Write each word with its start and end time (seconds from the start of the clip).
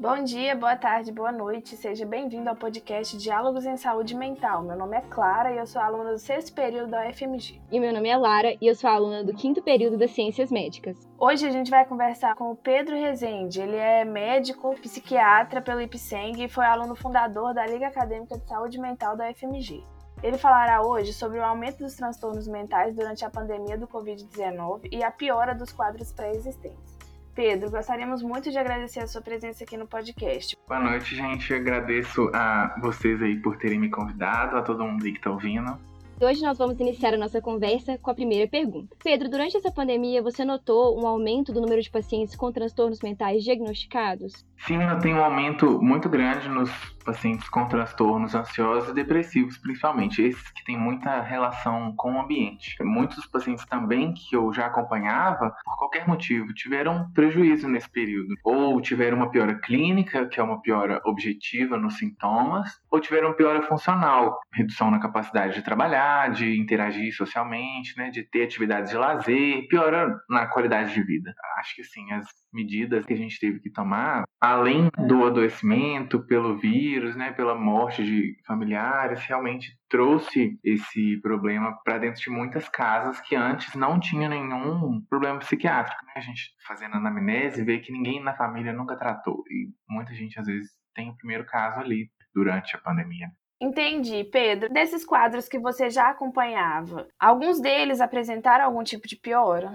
Bom 0.00 0.22
dia, 0.22 0.54
boa 0.54 0.76
tarde, 0.76 1.10
boa 1.10 1.32
noite. 1.32 1.74
Seja 1.74 2.06
bem-vindo 2.06 2.48
ao 2.48 2.54
podcast 2.54 3.16
Diálogos 3.16 3.66
em 3.66 3.76
Saúde 3.76 4.14
Mental. 4.14 4.62
Meu 4.62 4.76
nome 4.76 4.96
é 4.96 5.00
Clara 5.00 5.52
e 5.52 5.58
eu 5.58 5.66
sou 5.66 5.82
aluna 5.82 6.12
do 6.12 6.18
sexto 6.20 6.52
período 6.52 6.88
da 6.88 7.08
UFMG. 7.08 7.60
E 7.68 7.80
meu 7.80 7.92
nome 7.92 8.08
é 8.08 8.16
Lara 8.16 8.54
e 8.60 8.68
eu 8.68 8.76
sou 8.76 8.88
aluna 8.88 9.24
do 9.24 9.34
quinto 9.34 9.60
período 9.60 9.98
das 9.98 10.12
Ciências 10.12 10.52
Médicas. 10.52 10.96
Hoje 11.18 11.48
a 11.48 11.50
gente 11.50 11.68
vai 11.68 11.84
conversar 11.84 12.36
com 12.36 12.52
o 12.52 12.54
Pedro 12.54 12.94
Rezende. 12.94 13.60
Ele 13.60 13.74
é 13.74 14.04
médico, 14.04 14.72
psiquiatra 14.80 15.60
pelo 15.60 15.80
IPSENG 15.80 16.44
e 16.44 16.48
foi 16.48 16.64
aluno 16.64 16.94
fundador 16.94 17.52
da 17.52 17.66
Liga 17.66 17.88
Acadêmica 17.88 18.38
de 18.38 18.46
Saúde 18.46 18.78
Mental 18.78 19.16
da 19.16 19.28
UFMG. 19.28 19.82
Ele 20.22 20.38
falará 20.38 20.80
hoje 20.80 21.12
sobre 21.12 21.40
o 21.40 21.44
aumento 21.44 21.78
dos 21.78 21.96
transtornos 21.96 22.46
mentais 22.46 22.94
durante 22.94 23.24
a 23.24 23.30
pandemia 23.30 23.76
do 23.76 23.88
Covid-19 23.88 24.90
e 24.92 25.02
a 25.02 25.10
piora 25.10 25.56
dos 25.56 25.72
quadros 25.72 26.12
pré-existentes. 26.12 26.97
Pedro, 27.38 27.70
gostaríamos 27.70 28.20
muito 28.20 28.50
de 28.50 28.58
agradecer 28.58 28.98
a 28.98 29.06
sua 29.06 29.22
presença 29.22 29.62
aqui 29.62 29.76
no 29.76 29.86
podcast. 29.86 30.56
Boa 30.66 30.80
noite, 30.80 31.14
gente. 31.14 31.54
Agradeço 31.54 32.28
a 32.34 32.74
vocês 32.80 33.22
aí 33.22 33.36
por 33.36 33.56
terem 33.56 33.78
me 33.78 33.88
convidado, 33.88 34.56
a 34.56 34.62
todo 34.62 34.84
mundo 34.84 35.04
aí 35.04 35.12
que 35.12 35.18
está 35.18 35.30
ouvindo. 35.30 35.78
Hoje 36.20 36.42
nós 36.42 36.58
vamos 36.58 36.80
iniciar 36.80 37.14
a 37.14 37.16
nossa 37.16 37.40
conversa 37.40 37.96
com 37.96 38.10
a 38.10 38.14
primeira 38.14 38.50
pergunta. 38.50 38.96
Pedro, 39.04 39.30
durante 39.30 39.56
essa 39.56 39.70
pandemia, 39.70 40.20
você 40.20 40.44
notou 40.44 41.00
um 41.00 41.06
aumento 41.06 41.52
do 41.52 41.60
número 41.60 41.80
de 41.80 41.88
pacientes 41.88 42.34
com 42.34 42.50
transtornos 42.50 43.00
mentais 43.00 43.44
diagnosticados? 43.44 44.44
Sim, 44.66 44.82
eu 44.82 44.98
tenho 44.98 45.18
um 45.18 45.24
aumento 45.24 45.80
muito 45.80 46.08
grande 46.08 46.48
nos 46.48 46.70
pacientes 47.04 47.48
com 47.48 47.66
transtornos 47.68 48.34
ansiosos 48.34 48.90
e 48.90 48.94
depressivos, 48.94 49.56
principalmente, 49.56 50.20
esses 50.20 50.50
que 50.50 50.64
têm 50.64 50.76
muita 50.76 51.22
relação 51.22 51.94
com 51.96 52.14
o 52.14 52.20
ambiente. 52.20 52.76
Muitos 52.82 53.24
pacientes 53.26 53.64
também 53.64 54.12
que 54.12 54.34
eu 54.34 54.52
já 54.52 54.66
acompanhava, 54.66 55.54
por 55.64 55.78
qualquer 55.78 56.06
motivo, 56.06 56.52
tiveram 56.52 57.08
prejuízo 57.14 57.68
nesse 57.68 57.88
período. 57.88 58.34
Ou 58.44 58.80
tiveram 58.80 59.16
uma 59.18 59.30
piora 59.30 59.54
clínica, 59.54 60.26
que 60.26 60.40
é 60.40 60.42
uma 60.42 60.60
piora 60.60 61.00
objetiva 61.06 61.78
nos 61.78 61.96
sintomas, 61.96 62.68
ou 62.90 63.00
tiveram 63.00 63.32
piora 63.34 63.62
funcional, 63.62 64.38
redução 64.52 64.90
na 64.90 64.98
capacidade 64.98 65.54
de 65.54 65.62
trabalhar, 65.62 66.07
de 66.28 66.58
interagir 66.58 67.14
socialmente, 67.14 67.96
né, 67.96 68.10
de 68.10 68.22
ter 68.22 68.44
atividades 68.44 68.90
de 68.90 68.96
lazer, 68.96 69.66
piora 69.68 70.18
na 70.28 70.46
qualidade 70.46 70.94
de 70.94 71.02
vida. 71.02 71.34
Acho 71.58 71.76
que 71.76 71.82
assim, 71.82 72.10
as 72.12 72.26
medidas 72.52 73.04
que 73.04 73.12
a 73.12 73.16
gente 73.16 73.38
teve 73.38 73.60
que 73.60 73.70
tomar, 73.70 74.24
além 74.40 74.90
do 75.06 75.26
adoecimento 75.26 76.24
pelo 76.26 76.56
vírus, 76.56 77.16
né, 77.16 77.32
pela 77.32 77.54
morte 77.54 78.04
de 78.04 78.36
familiares, 78.46 79.24
realmente 79.24 79.76
trouxe 79.88 80.58
esse 80.64 81.18
problema 81.20 81.76
para 81.84 81.98
dentro 81.98 82.20
de 82.20 82.30
muitas 82.30 82.68
casas 82.68 83.20
que 83.20 83.34
antes 83.34 83.74
não 83.74 83.98
tinha 83.98 84.28
nenhum 84.28 85.00
problema 85.08 85.38
psiquiátrico. 85.38 86.04
Né? 86.06 86.12
A 86.16 86.20
gente 86.20 86.42
fazendo 86.66 86.96
anamnese 86.96 87.64
vê 87.64 87.78
que 87.78 87.92
ninguém 87.92 88.22
na 88.22 88.34
família 88.34 88.72
nunca 88.72 88.96
tratou 88.96 89.42
e 89.50 89.68
muita 89.88 90.14
gente 90.14 90.38
às 90.38 90.46
vezes 90.46 90.70
tem 90.94 91.10
o 91.10 91.16
primeiro 91.16 91.44
caso 91.44 91.80
ali 91.80 92.10
durante 92.34 92.76
a 92.76 92.78
pandemia. 92.78 93.28
Entendi, 93.60 94.24
Pedro. 94.24 94.72
Desses 94.72 95.04
quadros 95.04 95.48
que 95.48 95.58
você 95.58 95.90
já 95.90 96.10
acompanhava, 96.10 97.08
alguns 97.18 97.60
deles 97.60 98.00
apresentaram 98.00 98.64
algum 98.64 98.84
tipo 98.84 99.08
de 99.08 99.16
piora? 99.16 99.72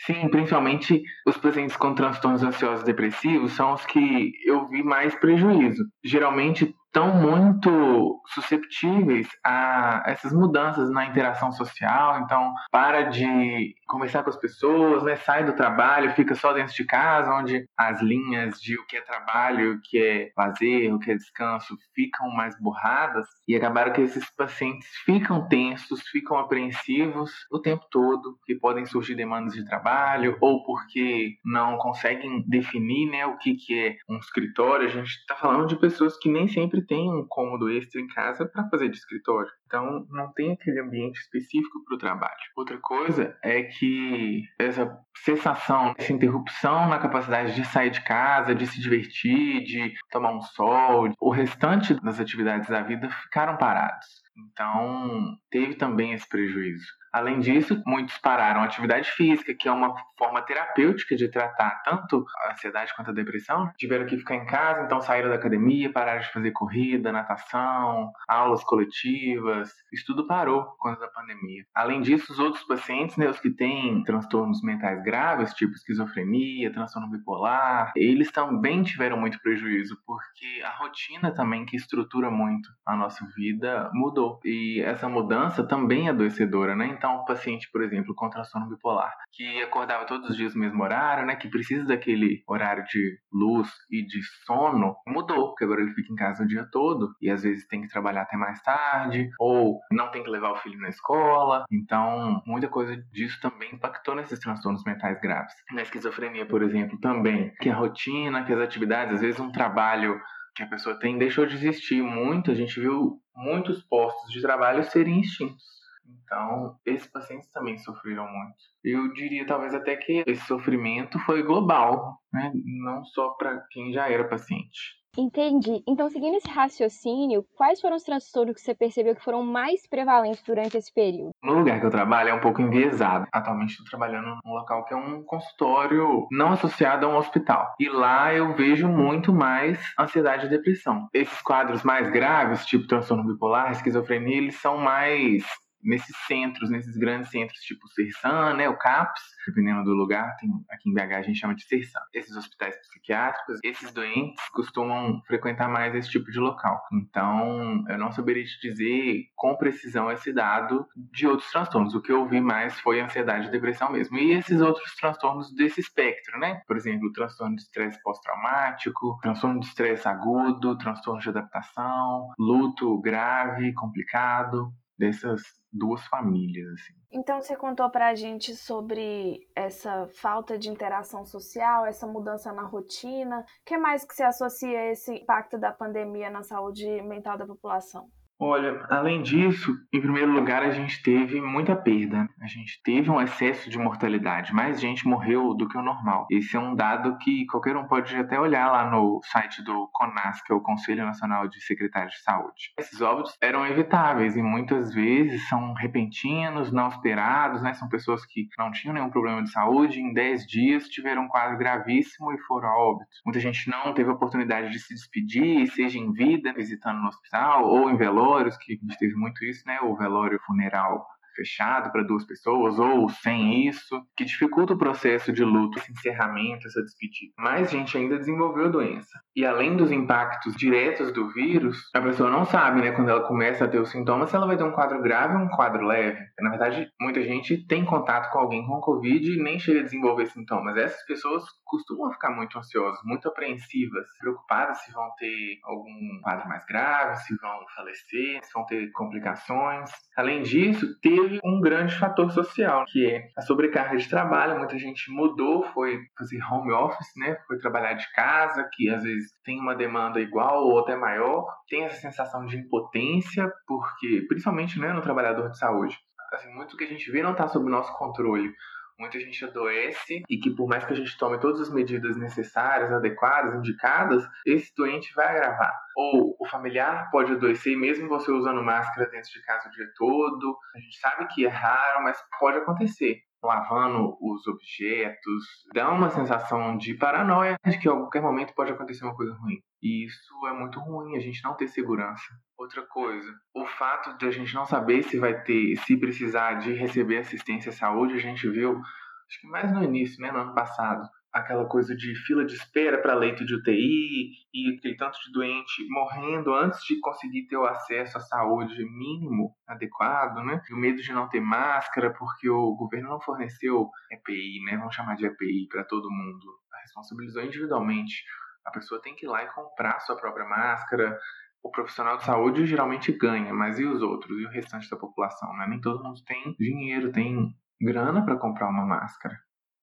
Sim, 0.00 0.28
principalmente 0.30 1.02
os 1.26 1.36
pacientes 1.36 1.76
com 1.76 1.94
transtornos 1.94 2.42
ansiosos 2.42 2.84
depressivos 2.84 3.52
são 3.52 3.74
os 3.74 3.84
que 3.84 4.32
eu 4.44 4.68
vi 4.68 4.82
mais 4.82 5.14
prejuízo. 5.16 5.84
Geralmente 6.04 6.72
estão 6.88 7.14
muito 7.14 8.20
susceptíveis 8.28 9.28
a 9.44 10.02
essas 10.06 10.32
mudanças 10.32 10.90
na 10.90 11.06
interação 11.06 11.52
social. 11.52 12.20
Então, 12.20 12.52
para 12.70 13.02
de 13.02 13.74
conversar 13.86 14.22
com 14.22 14.30
as 14.30 14.36
pessoas, 14.36 15.02
né? 15.04 15.16
sai 15.16 15.44
do 15.44 15.54
trabalho, 15.54 16.12
fica 16.14 16.34
só 16.34 16.52
dentro 16.52 16.74
de 16.74 16.84
casa, 16.84 17.32
onde 17.32 17.64
as 17.76 18.00
linhas 18.02 18.60
de 18.60 18.78
o 18.78 18.86
que 18.86 18.96
é 18.96 19.00
trabalho, 19.00 19.74
o 19.74 19.80
que 19.82 19.98
é 19.98 20.30
lazer, 20.36 20.94
o 20.94 20.98
que 20.98 21.10
é 21.10 21.14
descanso 21.14 21.76
ficam 21.94 22.30
mais 22.30 22.58
borradas. 22.60 23.26
E 23.46 23.54
acabaram 23.54 23.92
que 23.92 24.00
esses 24.00 24.24
pacientes 24.34 24.88
ficam 25.04 25.48
tensos, 25.48 26.02
ficam 26.08 26.38
apreensivos 26.38 27.30
o 27.50 27.58
tempo 27.58 27.84
todo, 27.90 28.38
que 28.44 28.54
podem 28.54 28.86
surgir 28.86 29.14
demandas 29.14 29.54
de 29.54 29.64
trabalho, 29.64 30.36
ou 30.40 30.64
porque 30.64 31.34
não 31.44 31.76
conseguem 31.78 32.44
definir 32.46 33.10
né, 33.10 33.26
o 33.26 33.36
que, 33.38 33.54
que 33.54 33.78
é 33.78 33.96
um 34.08 34.18
escritório. 34.18 34.86
A 34.86 34.90
gente 34.90 35.08
está 35.08 35.34
falando 35.36 35.66
de 35.66 35.76
pessoas 35.76 36.16
que 36.18 36.30
nem 36.30 36.48
sempre 36.48 36.82
tem 36.88 37.12
um 37.12 37.24
cômodo 37.28 37.70
extra 37.70 38.00
em 38.00 38.08
casa 38.08 38.46
para 38.46 38.68
fazer 38.68 38.88
de 38.88 38.96
escritório. 38.96 39.50
Então, 39.66 40.06
não 40.10 40.32
tem 40.32 40.52
aquele 40.52 40.80
ambiente 40.80 41.20
específico 41.20 41.84
para 41.84 41.94
o 41.94 41.98
trabalho. 41.98 42.34
Outra 42.56 42.78
coisa 42.78 43.36
é 43.44 43.62
que 43.62 44.42
essa 44.58 44.98
cessação, 45.24 45.94
essa 45.96 46.12
interrupção 46.12 46.88
na 46.88 46.98
capacidade 46.98 47.54
de 47.54 47.64
sair 47.66 47.90
de 47.90 48.02
casa, 48.02 48.54
de 48.54 48.66
se 48.66 48.80
divertir, 48.80 49.62
de 49.64 49.94
tomar 50.10 50.34
um 50.34 50.40
sol, 50.40 51.12
o 51.20 51.30
restante 51.30 51.94
das 52.02 52.18
atividades 52.18 52.68
da 52.68 52.82
vida 52.82 53.08
ficaram 53.10 53.56
parados. 53.56 54.06
Então, 54.50 55.36
teve 55.50 55.74
também 55.74 56.12
esse 56.12 56.28
prejuízo. 56.28 56.86
Além 57.12 57.40
disso, 57.40 57.82
muitos 57.86 58.18
pararam 58.18 58.60
a 58.60 58.64
atividade 58.64 59.10
física, 59.10 59.54
que 59.54 59.68
é 59.68 59.72
uma 59.72 59.94
forma 60.16 60.42
terapêutica 60.42 61.16
de 61.16 61.28
tratar 61.30 61.82
tanto 61.84 62.24
a 62.44 62.52
ansiedade 62.52 62.92
quanto 62.94 63.10
a 63.10 63.14
depressão. 63.14 63.70
Tiveram 63.76 64.06
que 64.06 64.18
ficar 64.18 64.34
em 64.34 64.46
casa, 64.46 64.82
então 64.82 65.00
saíram 65.00 65.28
da 65.28 65.36
academia, 65.36 65.92
pararam 65.92 66.20
de 66.20 66.32
fazer 66.32 66.50
corrida, 66.52 67.12
natação, 67.12 68.10
aulas 68.28 68.62
coletivas. 68.64 69.72
Isso 69.92 70.04
tudo 70.06 70.26
parou 70.26 70.64
por 70.64 70.78
conta 70.78 71.00
da 71.00 71.08
pandemia. 71.08 71.64
Além 71.74 72.00
disso, 72.00 72.32
os 72.32 72.38
outros 72.38 72.64
pacientes, 72.64 73.16
né, 73.16 73.28
os 73.28 73.40
que 73.40 73.50
têm 73.50 74.02
transtornos 74.04 74.62
mentais 74.62 75.02
graves, 75.02 75.54
tipo 75.54 75.72
esquizofrenia, 75.72 76.72
transtorno 76.72 77.10
bipolar, 77.10 77.92
eles 77.96 78.30
também 78.30 78.82
tiveram 78.82 79.18
muito 79.18 79.40
prejuízo, 79.40 79.96
porque 80.06 80.62
a 80.64 80.70
rotina 80.70 81.32
também 81.32 81.64
que 81.64 81.76
estrutura 81.76 82.30
muito 82.30 82.68
a 82.84 82.96
nossa 82.96 83.24
vida 83.36 83.90
mudou. 83.94 84.40
E 84.44 84.80
essa 84.80 85.08
mudança 85.08 85.62
também 85.66 86.06
é 86.06 86.10
adoecedora, 86.10 86.74
né? 86.74 86.97
Então, 86.98 87.14
o 87.18 87.24
paciente, 87.24 87.70
por 87.70 87.80
exemplo, 87.80 88.12
com 88.12 88.28
transtorno 88.28 88.68
bipolar, 88.68 89.14
que 89.32 89.62
acordava 89.62 90.04
todos 90.04 90.30
os 90.30 90.36
dias 90.36 90.52
no 90.54 90.60
mesmo 90.60 90.82
horário, 90.82 91.24
né, 91.24 91.36
que 91.36 91.48
precisa 91.48 91.84
daquele 91.84 92.42
horário 92.46 92.84
de 92.84 93.18
luz 93.32 93.70
e 93.88 94.04
de 94.04 94.20
sono, 94.44 94.96
mudou, 95.06 95.48
porque 95.48 95.62
agora 95.62 95.80
ele 95.80 95.94
fica 95.94 96.12
em 96.12 96.16
casa 96.16 96.42
o 96.42 96.46
dia 96.46 96.66
todo 96.72 97.14
e 97.22 97.30
às 97.30 97.44
vezes 97.44 97.68
tem 97.68 97.82
que 97.82 97.88
trabalhar 97.88 98.22
até 98.22 98.36
mais 98.36 98.60
tarde, 98.62 99.30
ou 99.38 99.78
não 99.92 100.10
tem 100.10 100.24
que 100.24 100.30
levar 100.30 100.50
o 100.50 100.56
filho 100.56 100.80
na 100.80 100.88
escola. 100.88 101.64
Então, 101.70 102.42
muita 102.44 102.66
coisa 102.68 102.96
disso 103.12 103.38
também 103.40 103.72
impactou 103.72 104.16
nesses 104.16 104.40
transtornos 104.40 104.82
mentais 104.84 105.20
graves. 105.20 105.54
Na 105.72 105.82
esquizofrenia, 105.82 106.46
por 106.46 106.62
exemplo, 106.64 106.98
também, 106.98 107.54
que 107.60 107.70
a 107.70 107.76
rotina, 107.76 108.44
que 108.44 108.52
as 108.52 108.60
atividades, 108.60 109.14
às 109.14 109.20
vezes 109.20 109.38
um 109.38 109.52
trabalho 109.52 110.20
que 110.56 110.64
a 110.64 110.66
pessoa 110.66 110.98
tem 110.98 111.16
deixou 111.16 111.46
de 111.46 111.54
existir 111.54 112.02
muito, 112.02 112.50
a 112.50 112.54
gente 112.54 112.80
viu 112.80 113.20
muitos 113.36 113.80
postos 113.84 114.32
de 114.32 114.42
trabalho 114.42 114.82
serem 114.82 115.20
extintos. 115.20 115.77
Então, 116.24 116.76
esses 116.84 117.10
pacientes 117.10 117.50
também 117.50 117.78
sofreram 117.78 118.26
muito. 118.28 118.56
Eu 118.84 119.12
diria 119.12 119.46
talvez 119.46 119.74
até 119.74 119.96
que 119.96 120.22
esse 120.26 120.44
sofrimento 120.46 121.18
foi 121.20 121.42
global, 121.42 122.18
né? 122.32 122.52
não 122.84 123.04
só 123.04 123.30
para 123.30 123.60
quem 123.70 123.92
já 123.92 124.08
era 124.08 124.28
paciente. 124.28 124.98
Entendi. 125.16 125.82
Então, 125.88 126.08
seguindo 126.08 126.36
esse 126.36 126.48
raciocínio, 126.48 127.44
quais 127.56 127.80
foram 127.80 127.96
os 127.96 128.04
transtornos 128.04 128.54
que 128.54 128.60
você 128.60 128.72
percebeu 128.72 129.16
que 129.16 129.24
foram 129.24 129.42
mais 129.42 129.84
prevalentes 129.84 130.42
durante 130.42 130.76
esse 130.76 130.94
período? 130.94 131.30
No 131.42 131.54
lugar 131.54 131.80
que 131.80 131.86
eu 131.86 131.90
trabalho 131.90 132.28
é 132.28 132.34
um 132.34 132.40
pouco 132.40 132.62
enviesado. 132.62 133.26
Atualmente 133.32 133.70
estou 133.70 133.86
trabalhando 133.86 134.38
num 134.44 134.52
local 134.52 134.84
que 134.84 134.94
é 134.94 134.96
um 134.96 135.24
consultório 135.24 136.28
não 136.30 136.52
associado 136.52 137.04
a 137.04 137.08
um 137.08 137.16
hospital. 137.16 137.74
E 137.80 137.88
lá 137.88 138.32
eu 138.32 138.54
vejo 138.54 138.86
muito 138.86 139.32
mais 139.32 139.80
ansiedade 139.98 140.46
e 140.46 140.50
depressão. 140.50 141.08
Esses 141.12 141.42
quadros 141.42 141.82
mais 141.82 142.08
graves, 142.10 142.64
tipo 142.64 142.86
transtorno 142.86 143.26
bipolar, 143.26 143.72
esquizofrenia, 143.72 144.36
eles 144.36 144.60
são 144.60 144.78
mais 144.78 145.44
nesses 145.82 146.16
centros, 146.26 146.70
nesses 146.70 146.96
grandes 146.96 147.30
centros, 147.30 147.58
tipo 147.60 147.86
o 147.86 147.88
Sersan, 147.90 148.54
né, 148.54 148.68
o 148.68 148.76
CAPS, 148.76 149.22
dependendo 149.46 149.84
do 149.84 149.94
lugar, 149.94 150.36
tem, 150.36 150.50
aqui 150.70 150.90
em 150.90 150.94
BH 150.94 151.14
a 151.14 151.22
gente 151.22 151.38
chama 151.38 151.54
de 151.54 151.64
Sersan. 151.64 152.00
Esses 152.12 152.36
hospitais 152.36 152.76
psiquiátricos, 152.78 153.58
esses 153.62 153.92
doentes 153.92 154.42
costumam 154.50 155.22
frequentar 155.26 155.68
mais 155.68 155.94
esse 155.94 156.10
tipo 156.10 156.30
de 156.30 156.38
local. 156.38 156.82
Então, 156.92 157.84
eu 157.88 157.98
não 157.98 158.12
saberia 158.12 158.44
te 158.44 158.60
dizer 158.60 159.24
com 159.36 159.56
precisão 159.56 160.10
esse 160.10 160.32
dado 160.32 160.86
de 160.96 161.26
outros 161.26 161.50
transtornos. 161.50 161.94
O 161.94 162.02
que 162.02 162.12
eu 162.12 162.26
vi 162.26 162.40
mais 162.40 162.78
foi 162.80 163.00
ansiedade 163.00 163.48
e 163.48 163.50
depressão 163.50 163.90
mesmo. 163.90 164.18
E 164.18 164.32
esses 164.32 164.60
outros 164.60 164.94
transtornos 164.96 165.54
desse 165.54 165.80
espectro, 165.80 166.38
né? 166.38 166.62
Por 166.66 166.76
exemplo, 166.76 167.12
transtorno 167.12 167.56
de 167.56 167.62
estresse 167.62 168.00
pós-traumático, 168.02 169.18
transtorno 169.22 169.60
de 169.60 169.66
estresse 169.66 170.06
agudo, 170.06 170.76
transtorno 170.78 171.20
de 171.20 171.28
adaptação, 171.28 172.28
luto 172.38 173.00
grave, 173.00 173.72
complicado 173.74 174.72
dessas 174.98 175.57
duas 175.78 176.04
famílias, 176.06 176.68
assim. 176.72 176.94
Então 177.10 177.40
você 177.40 177.56
contou 177.56 177.88
pra 177.90 178.14
gente 178.14 178.54
sobre 178.54 179.40
essa 179.54 180.06
falta 180.08 180.58
de 180.58 180.68
interação 180.68 181.24
social, 181.24 181.86
essa 181.86 182.06
mudança 182.06 182.52
na 182.52 182.62
rotina. 182.62 183.40
O 183.40 183.44
que 183.64 183.78
mais 183.78 184.04
que 184.04 184.14
se 184.14 184.22
associa 184.22 184.78
a 184.78 184.86
esse 184.90 185.14
impacto 185.14 185.58
da 185.58 185.72
pandemia 185.72 186.30
na 186.30 186.42
saúde 186.42 186.86
mental 187.02 187.38
da 187.38 187.46
população? 187.46 188.10
Olha, 188.40 188.86
além 188.88 189.20
disso, 189.20 189.76
em 189.92 190.00
primeiro 190.00 190.30
lugar, 190.30 190.62
a 190.62 190.70
gente 190.70 191.02
teve 191.02 191.40
muita 191.40 191.74
perda. 191.74 192.28
A 192.40 192.46
gente 192.46 192.80
teve 192.84 193.10
um 193.10 193.20
excesso 193.20 193.68
de 193.68 193.76
mortalidade. 193.76 194.54
Mais 194.54 194.80
gente 194.80 195.08
morreu 195.08 195.54
do 195.54 195.68
que 195.68 195.76
o 195.76 195.82
normal. 195.82 196.24
Esse 196.30 196.56
é 196.56 196.60
um 196.60 196.72
dado 196.72 197.18
que 197.18 197.44
qualquer 197.46 197.76
um 197.76 197.88
pode 197.88 198.14
até 198.14 198.38
olhar 198.38 198.70
lá 198.70 198.88
no 198.88 199.20
site 199.24 199.60
do 199.64 199.90
CONAS, 199.92 200.40
que 200.42 200.52
é 200.52 200.54
o 200.54 200.60
Conselho 200.60 201.04
Nacional 201.04 201.48
de 201.48 201.60
Secretários 201.60 202.14
de 202.14 202.22
Saúde. 202.22 202.72
Esses 202.78 203.00
óbitos 203.00 203.36
eram 203.42 203.66
evitáveis 203.66 204.36
e 204.36 204.42
muitas 204.42 204.94
vezes 204.94 205.48
são 205.48 205.74
repentinos, 205.74 206.70
não 206.70 206.90
esperados, 206.90 207.60
né? 207.60 207.74
São 207.74 207.88
pessoas 207.88 208.24
que 208.24 208.46
não 208.56 208.70
tinham 208.70 208.94
nenhum 208.94 209.10
problema 209.10 209.42
de 209.42 209.50
saúde, 209.50 210.00
em 210.00 210.14
10 210.14 210.46
dias 210.46 210.88
tiveram 210.88 211.24
um 211.24 211.28
quadro 211.28 211.58
gravíssimo 211.58 212.32
e 212.32 212.38
foram 212.42 212.68
a 212.68 212.78
óbito. 212.78 213.10
Muita 213.26 213.40
gente 213.40 213.68
não 213.68 213.92
teve 213.92 214.10
a 214.10 214.12
oportunidade 214.12 214.70
de 214.70 214.78
se 214.78 214.94
despedir, 214.94 215.66
seja 215.72 215.98
em 215.98 216.12
vida, 216.12 216.52
visitando 216.52 217.00
no 217.00 217.08
hospital 217.08 217.64
ou 217.68 217.90
em 217.90 217.96
velório 217.96 218.27
velórios, 218.28 218.56
que 218.58 218.74
a 218.74 218.76
gente 218.76 218.98
teve 218.98 219.14
muito 219.14 219.44
isso, 219.44 219.62
né? 219.66 219.80
O 219.80 219.96
velório 219.96 220.38
funeral 220.46 221.06
fechado 221.38 221.92
para 221.92 222.02
duas 222.02 222.26
pessoas 222.26 222.78
ou 222.78 223.08
sem 223.08 223.68
isso, 223.68 224.02
que 224.16 224.24
dificulta 224.24 224.74
o 224.74 224.78
processo 224.78 225.32
de 225.32 225.44
luto, 225.44 225.78
esse 225.78 225.92
encerramento, 225.92 226.66
essa 226.66 226.82
despedida. 226.82 227.32
Mais 227.38 227.70
gente 227.70 227.96
ainda 227.96 228.18
desenvolveu 228.18 228.66
a 228.66 228.70
doença. 228.70 229.20
E 229.36 229.46
além 229.46 229.76
dos 229.76 229.92
impactos 229.92 230.56
diretos 230.56 231.12
do 231.12 231.28
vírus, 231.32 231.78
a 231.94 232.00
pessoa 232.00 232.28
não 232.28 232.44
sabe, 232.44 232.80
né, 232.80 232.90
quando 232.90 233.10
ela 233.10 233.26
começa 233.26 233.64
a 233.64 233.68
ter 233.68 233.78
os 233.78 233.90
sintomas, 233.90 234.30
se 234.30 234.36
ela 234.36 234.46
vai 234.46 234.56
ter 234.56 234.64
um 234.64 234.72
quadro 234.72 235.00
grave 235.00 235.36
ou 235.36 235.42
um 235.42 235.48
quadro 235.48 235.86
leve. 235.86 236.18
Na 236.40 236.50
verdade, 236.50 236.90
muita 237.00 237.22
gente 237.22 237.66
tem 237.66 237.84
contato 237.84 238.32
com 238.32 238.38
alguém 238.40 238.66
com 238.66 238.80
Covid 238.80 239.30
e 239.30 239.42
nem 239.42 239.58
chega 239.58 239.80
a 239.80 239.84
desenvolver 239.84 240.26
sintomas. 240.26 240.76
Essas 240.76 241.04
pessoas 241.06 241.44
costumam 241.64 242.10
ficar 242.12 242.30
muito 242.30 242.58
ansiosas, 242.58 242.98
muito 243.04 243.28
apreensivas, 243.28 244.06
preocupadas 244.18 244.78
se 244.78 244.92
vão 244.92 245.08
ter 245.18 245.58
algum 245.64 246.20
quadro 246.22 246.48
mais 246.48 246.64
grave, 246.64 247.16
se 247.16 247.36
vão 247.36 247.60
falecer, 247.76 248.40
se 248.42 248.52
vão 248.52 248.66
ter 248.66 248.90
complicações. 248.92 249.90
Além 250.16 250.42
disso, 250.42 250.98
teve 251.28 251.40
um 251.44 251.60
grande 251.60 251.94
fator 251.94 252.30
social, 252.30 252.84
que 252.86 253.06
é 253.06 253.28
a 253.36 253.42
sobrecarga 253.42 253.96
de 253.96 254.08
trabalho. 254.08 254.58
Muita 254.58 254.78
gente 254.78 255.10
mudou, 255.10 255.62
foi 255.74 256.00
fazer 256.18 256.38
home 256.50 256.72
office, 256.72 257.12
né? 257.16 257.36
Foi 257.46 257.58
trabalhar 257.58 257.94
de 257.94 258.10
casa, 258.12 258.68
que 258.72 258.88
às 258.88 259.02
vezes 259.02 259.30
tem 259.44 259.60
uma 259.60 259.74
demanda 259.74 260.20
igual 260.20 260.64
ou 260.64 260.78
até 260.80 260.96
maior. 260.96 261.46
Tem 261.68 261.84
essa 261.84 262.00
sensação 262.00 262.46
de 262.46 262.56
impotência, 262.56 263.50
porque 263.66 264.24
principalmente 264.28 264.80
né, 264.80 264.92
no 264.92 265.02
trabalhador 265.02 265.50
de 265.50 265.58
saúde. 265.58 265.96
Assim, 266.32 266.52
muito 266.54 266.76
que 266.76 266.84
a 266.84 266.88
gente 266.88 267.10
vê 267.10 267.22
não 267.22 267.32
está 267.32 267.48
sob 267.48 267.70
nosso 267.70 267.96
controle 267.96 268.52
muita 268.98 269.18
gente 269.20 269.44
adoece 269.44 270.22
e 270.28 270.38
que 270.38 270.50
por 270.50 270.68
mais 270.68 270.84
que 270.84 270.92
a 270.92 270.96
gente 270.96 271.16
tome 271.16 271.38
todas 271.38 271.60
as 271.60 271.72
medidas 271.72 272.16
necessárias, 272.16 272.92
adequadas, 272.92 273.54
indicadas, 273.54 274.28
esse 274.44 274.74
doente 274.74 275.12
vai 275.14 275.26
agravar. 275.28 275.72
Ou 275.96 276.36
o 276.38 276.46
familiar 276.46 277.08
pode 277.10 277.32
adoecer 277.32 277.76
mesmo 277.76 278.08
você 278.08 278.30
usando 278.30 278.62
máscara 278.62 279.08
dentro 279.10 279.30
de 279.30 279.42
casa 279.42 279.68
o 279.68 279.72
dia 279.72 279.86
todo. 279.96 280.58
A 280.74 280.78
gente 280.80 280.98
sabe 280.98 281.26
que 281.28 281.46
é 281.46 281.48
raro, 281.48 282.02
mas 282.02 282.18
pode 282.38 282.58
acontecer. 282.58 283.22
Lavando 283.42 284.16
os 284.20 284.46
objetos, 284.46 285.44
dá 285.72 285.90
uma 285.92 286.10
sensação 286.10 286.76
de 286.76 286.94
paranoia 286.94 287.56
de 287.64 287.78
que 287.78 287.88
a 287.88 287.92
qualquer 287.92 288.20
momento 288.20 288.52
pode 288.54 288.72
acontecer 288.72 289.04
uma 289.04 289.14
coisa 289.14 289.32
ruim. 289.34 289.58
E 289.80 290.04
isso 290.06 290.46
é 290.46 290.52
muito 290.52 290.80
ruim, 290.80 291.16
a 291.16 291.20
gente 291.20 291.42
não 291.44 291.54
ter 291.54 291.68
segurança. 291.68 292.24
Outra 292.58 292.84
coisa, 292.86 293.32
o 293.54 293.64
fato 293.64 294.18
de 294.18 294.26
a 294.26 294.30
gente 294.32 294.52
não 294.54 294.64
saber 294.64 295.04
se 295.04 295.18
vai 295.18 295.40
ter, 295.42 295.76
se 295.76 295.96
precisar 295.96 296.54
de 296.54 296.72
receber 296.72 297.18
assistência 297.18 297.70
à 297.70 297.72
saúde, 297.72 298.14
a 298.14 298.20
gente 298.20 298.48
viu, 298.50 298.72
acho 298.72 299.40
que 299.40 299.46
mais 299.46 299.72
no 299.72 299.84
início, 299.84 300.20
né, 300.20 300.32
no 300.32 300.40
ano 300.40 300.54
passado, 300.54 301.08
aquela 301.32 301.66
coisa 301.66 301.94
de 301.94 302.14
fila 302.26 302.44
de 302.44 302.54
espera 302.54 303.00
para 303.00 303.14
leito 303.14 303.44
de 303.44 303.54
UTI 303.54 304.30
e 304.52 304.76
aquele 304.76 304.96
tanto 304.96 305.18
de 305.24 305.32
doente 305.32 305.86
morrendo 305.90 306.54
antes 306.54 306.80
de 306.84 306.98
conseguir 307.00 307.46
ter 307.46 307.56
o 307.56 307.66
acesso 307.66 308.16
à 308.18 308.20
saúde 308.20 308.82
mínimo 308.84 309.54
adequado, 309.66 310.42
né? 310.44 310.62
E 310.70 310.74
o 310.74 310.76
medo 310.76 311.02
de 311.02 311.12
não 311.12 311.28
ter 311.28 311.40
máscara 311.40 312.12
porque 312.12 312.48
o 312.48 312.74
governo 312.74 313.10
não 313.10 313.20
forneceu 313.20 313.90
EPI, 314.10 314.64
né? 314.64 314.76
Vamos 314.76 314.94
chamar 314.94 315.16
de 315.16 315.26
EPI 315.26 315.68
para 315.68 315.84
todo 315.84 316.10
mundo. 316.10 316.46
Responsabilizou 316.82 317.42
individualmente 317.42 318.24
a 318.68 318.70
pessoa 318.70 319.00
tem 319.00 319.14
que 319.14 319.24
ir 319.24 319.28
lá 319.28 319.42
e 319.42 319.48
comprar 319.48 319.98
sua 320.00 320.16
própria 320.16 320.46
máscara. 320.46 321.18
O 321.62 321.70
profissional 321.70 322.18
de 322.18 322.24
saúde 322.24 322.66
geralmente 322.66 323.10
ganha, 323.12 323.52
mas 323.52 323.78
e 323.78 323.84
os 323.84 324.02
outros? 324.02 324.38
E 324.38 324.44
o 324.44 324.50
restante 324.50 324.88
da 324.90 324.96
população? 324.96 325.52
Né? 325.56 325.66
Nem 325.68 325.80
todo 325.80 326.04
mundo 326.04 326.22
tem 326.24 326.54
dinheiro, 326.58 327.10
tem 327.10 327.54
grana 327.80 328.24
para 328.24 328.36
comprar 328.36 328.68
uma 328.68 328.84
máscara. 328.84 329.38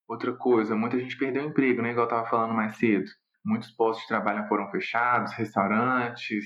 Outra 0.08 0.32
coisa, 0.36 0.76
muita 0.76 0.98
gente 0.98 1.18
perdeu 1.18 1.42
o 1.42 1.48
emprego, 1.48 1.82
né? 1.82 1.90
Igual 1.90 2.06
eu 2.06 2.10
estava 2.10 2.28
falando 2.28 2.54
mais 2.54 2.76
cedo. 2.76 3.06
Muitos 3.44 3.70
postos 3.72 4.02
de 4.02 4.08
trabalho 4.08 4.46
foram 4.48 4.70
fechados, 4.70 5.32
restaurantes, 5.34 6.44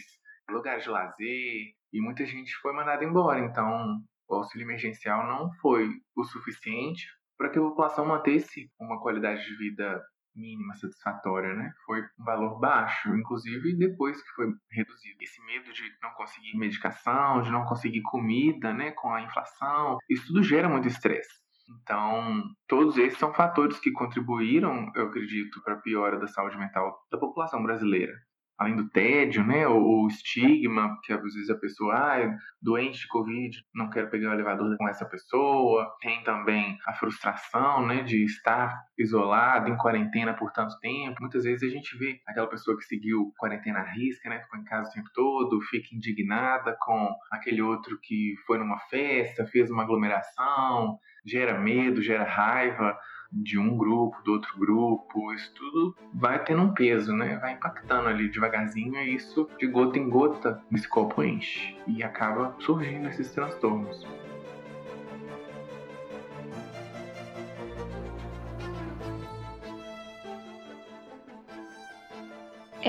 lugares 0.51 0.85
de 0.85 0.91
lazer, 0.91 1.75
e 1.93 2.01
muita 2.01 2.25
gente 2.27 2.55
foi 2.57 2.73
mandada 2.73 3.05
embora. 3.05 3.41
Então, 3.41 4.01
o 4.29 4.35
auxílio 4.35 4.65
emergencial 4.65 5.27
não 5.27 5.53
foi 5.61 5.91
o 6.17 6.25
suficiente 6.25 7.07
para 7.37 7.51
que 7.51 7.59
a 7.59 7.63
população 7.63 8.07
mantesse 8.07 8.71
uma 8.79 9.01
qualidade 9.01 9.45
de 9.45 9.57
vida 9.57 10.03
mínima 10.35 10.75
satisfatória, 10.75 11.55
né? 11.55 11.73
Foi 11.85 12.01
um 12.19 12.25
valor 12.25 12.59
baixo, 12.61 13.15
inclusive 13.15 13.77
depois 13.77 14.23
que 14.23 14.31
foi 14.31 14.47
reduzido. 14.71 15.19
Esse 15.21 15.45
medo 15.45 15.73
de 15.73 15.83
não 16.03 16.11
conseguir 16.13 16.57
medicação, 16.57 17.43
de 17.43 17.51
não 17.51 17.65
conseguir 17.65 18.03
comida, 18.03 18.73
né, 18.73 18.93
com 18.93 19.13
a 19.13 19.23
inflação, 19.23 19.99
isso 20.09 20.29
tudo 20.29 20.43
gera 20.43 20.69
muito 20.69 20.87
estresse. 20.87 21.41
Então, 21.83 22.43
todos 22.67 22.97
esses 22.99 23.19
são 23.19 23.33
fatores 23.33 23.79
que 23.79 23.93
contribuíram, 23.93 24.91
eu 24.95 25.07
acredito, 25.07 25.63
para 25.63 25.75
a 25.75 25.81
piora 25.81 26.19
da 26.19 26.27
saúde 26.27 26.59
mental 26.59 27.07
da 27.11 27.19
população 27.19 27.63
brasileira 27.63 28.13
além 28.61 28.77
do 28.77 28.91
tédio, 28.91 29.43
né, 29.43 29.67
o, 29.67 30.03
o, 30.03 30.07
estigma, 30.07 30.99
que 31.03 31.15
às 31.15 31.23
vezes 31.23 31.49
a 31.49 31.57
pessoa, 31.57 31.95
ah, 31.95 32.21
é 32.21 32.31
doente 32.61 33.01
de 33.01 33.09
Covid, 33.09 33.59
não 33.75 33.89
quero 33.89 34.11
pegar 34.11 34.31
o 34.31 34.35
elevador 34.35 34.77
com 34.77 34.87
essa 34.87 35.07
pessoa. 35.07 35.91
Tem 36.03 36.23
também 36.25 36.77
a 36.87 36.93
frustração, 36.93 37.87
né, 37.87 38.03
de 38.03 38.23
estar 38.23 38.79
isolado, 38.99 39.71
em 39.71 39.77
quarentena 39.79 40.35
por 40.35 40.53
tanto 40.53 40.79
tempo. 40.79 41.23
Muitas 41.23 41.45
vezes 41.45 41.63
a 41.63 41.73
gente 41.73 41.97
vê 41.97 42.21
aquela 42.29 42.49
pessoa 42.49 42.77
que 42.77 42.85
seguiu 42.85 43.33
quarentena 43.39 43.79
à 43.79 43.91
risca, 43.93 44.29
né, 44.29 44.41
ficou 44.41 44.61
em 44.61 44.65
casa 44.65 44.91
o 44.91 44.93
tempo 44.93 45.09
todo, 45.15 45.63
fica 45.63 45.95
indignada 45.95 46.77
com 46.81 47.15
aquele 47.33 47.63
outro 47.63 47.99
que 48.03 48.35
foi 48.47 48.59
numa 48.59 48.79
festa, 48.91 49.47
fez 49.47 49.71
uma 49.71 49.85
aglomeração, 49.85 50.99
gera 51.25 51.59
medo, 51.59 52.03
gera 52.03 52.25
raiva 52.25 52.95
de 53.33 53.59
um 53.59 53.77
grupo, 53.77 54.17
do 54.25 54.33
outro 54.33 54.59
grupo, 54.59 55.33
isso 55.35 55.53
tudo 55.55 55.95
vai 56.15 56.43
tendo 56.45 56.63
um 56.63 56.75
peso, 56.75 57.13
né? 57.13 57.39
Vai 57.39 57.55
impactando 57.55 58.09
ali 58.09 58.29
devagarzinho 58.29 58.97
e 58.97 59.15
isso 59.15 59.49
de 59.59 59.67
gota 59.67 59.99
em 59.99 60.09
gota 60.09 60.61
esse 60.73 60.89
copo 60.89 61.23
enche 61.23 61.75
e 61.87 62.03
acaba 62.03 62.57
surgindo 62.61 63.09
esses 63.09 63.33
transtornos. 63.33 64.05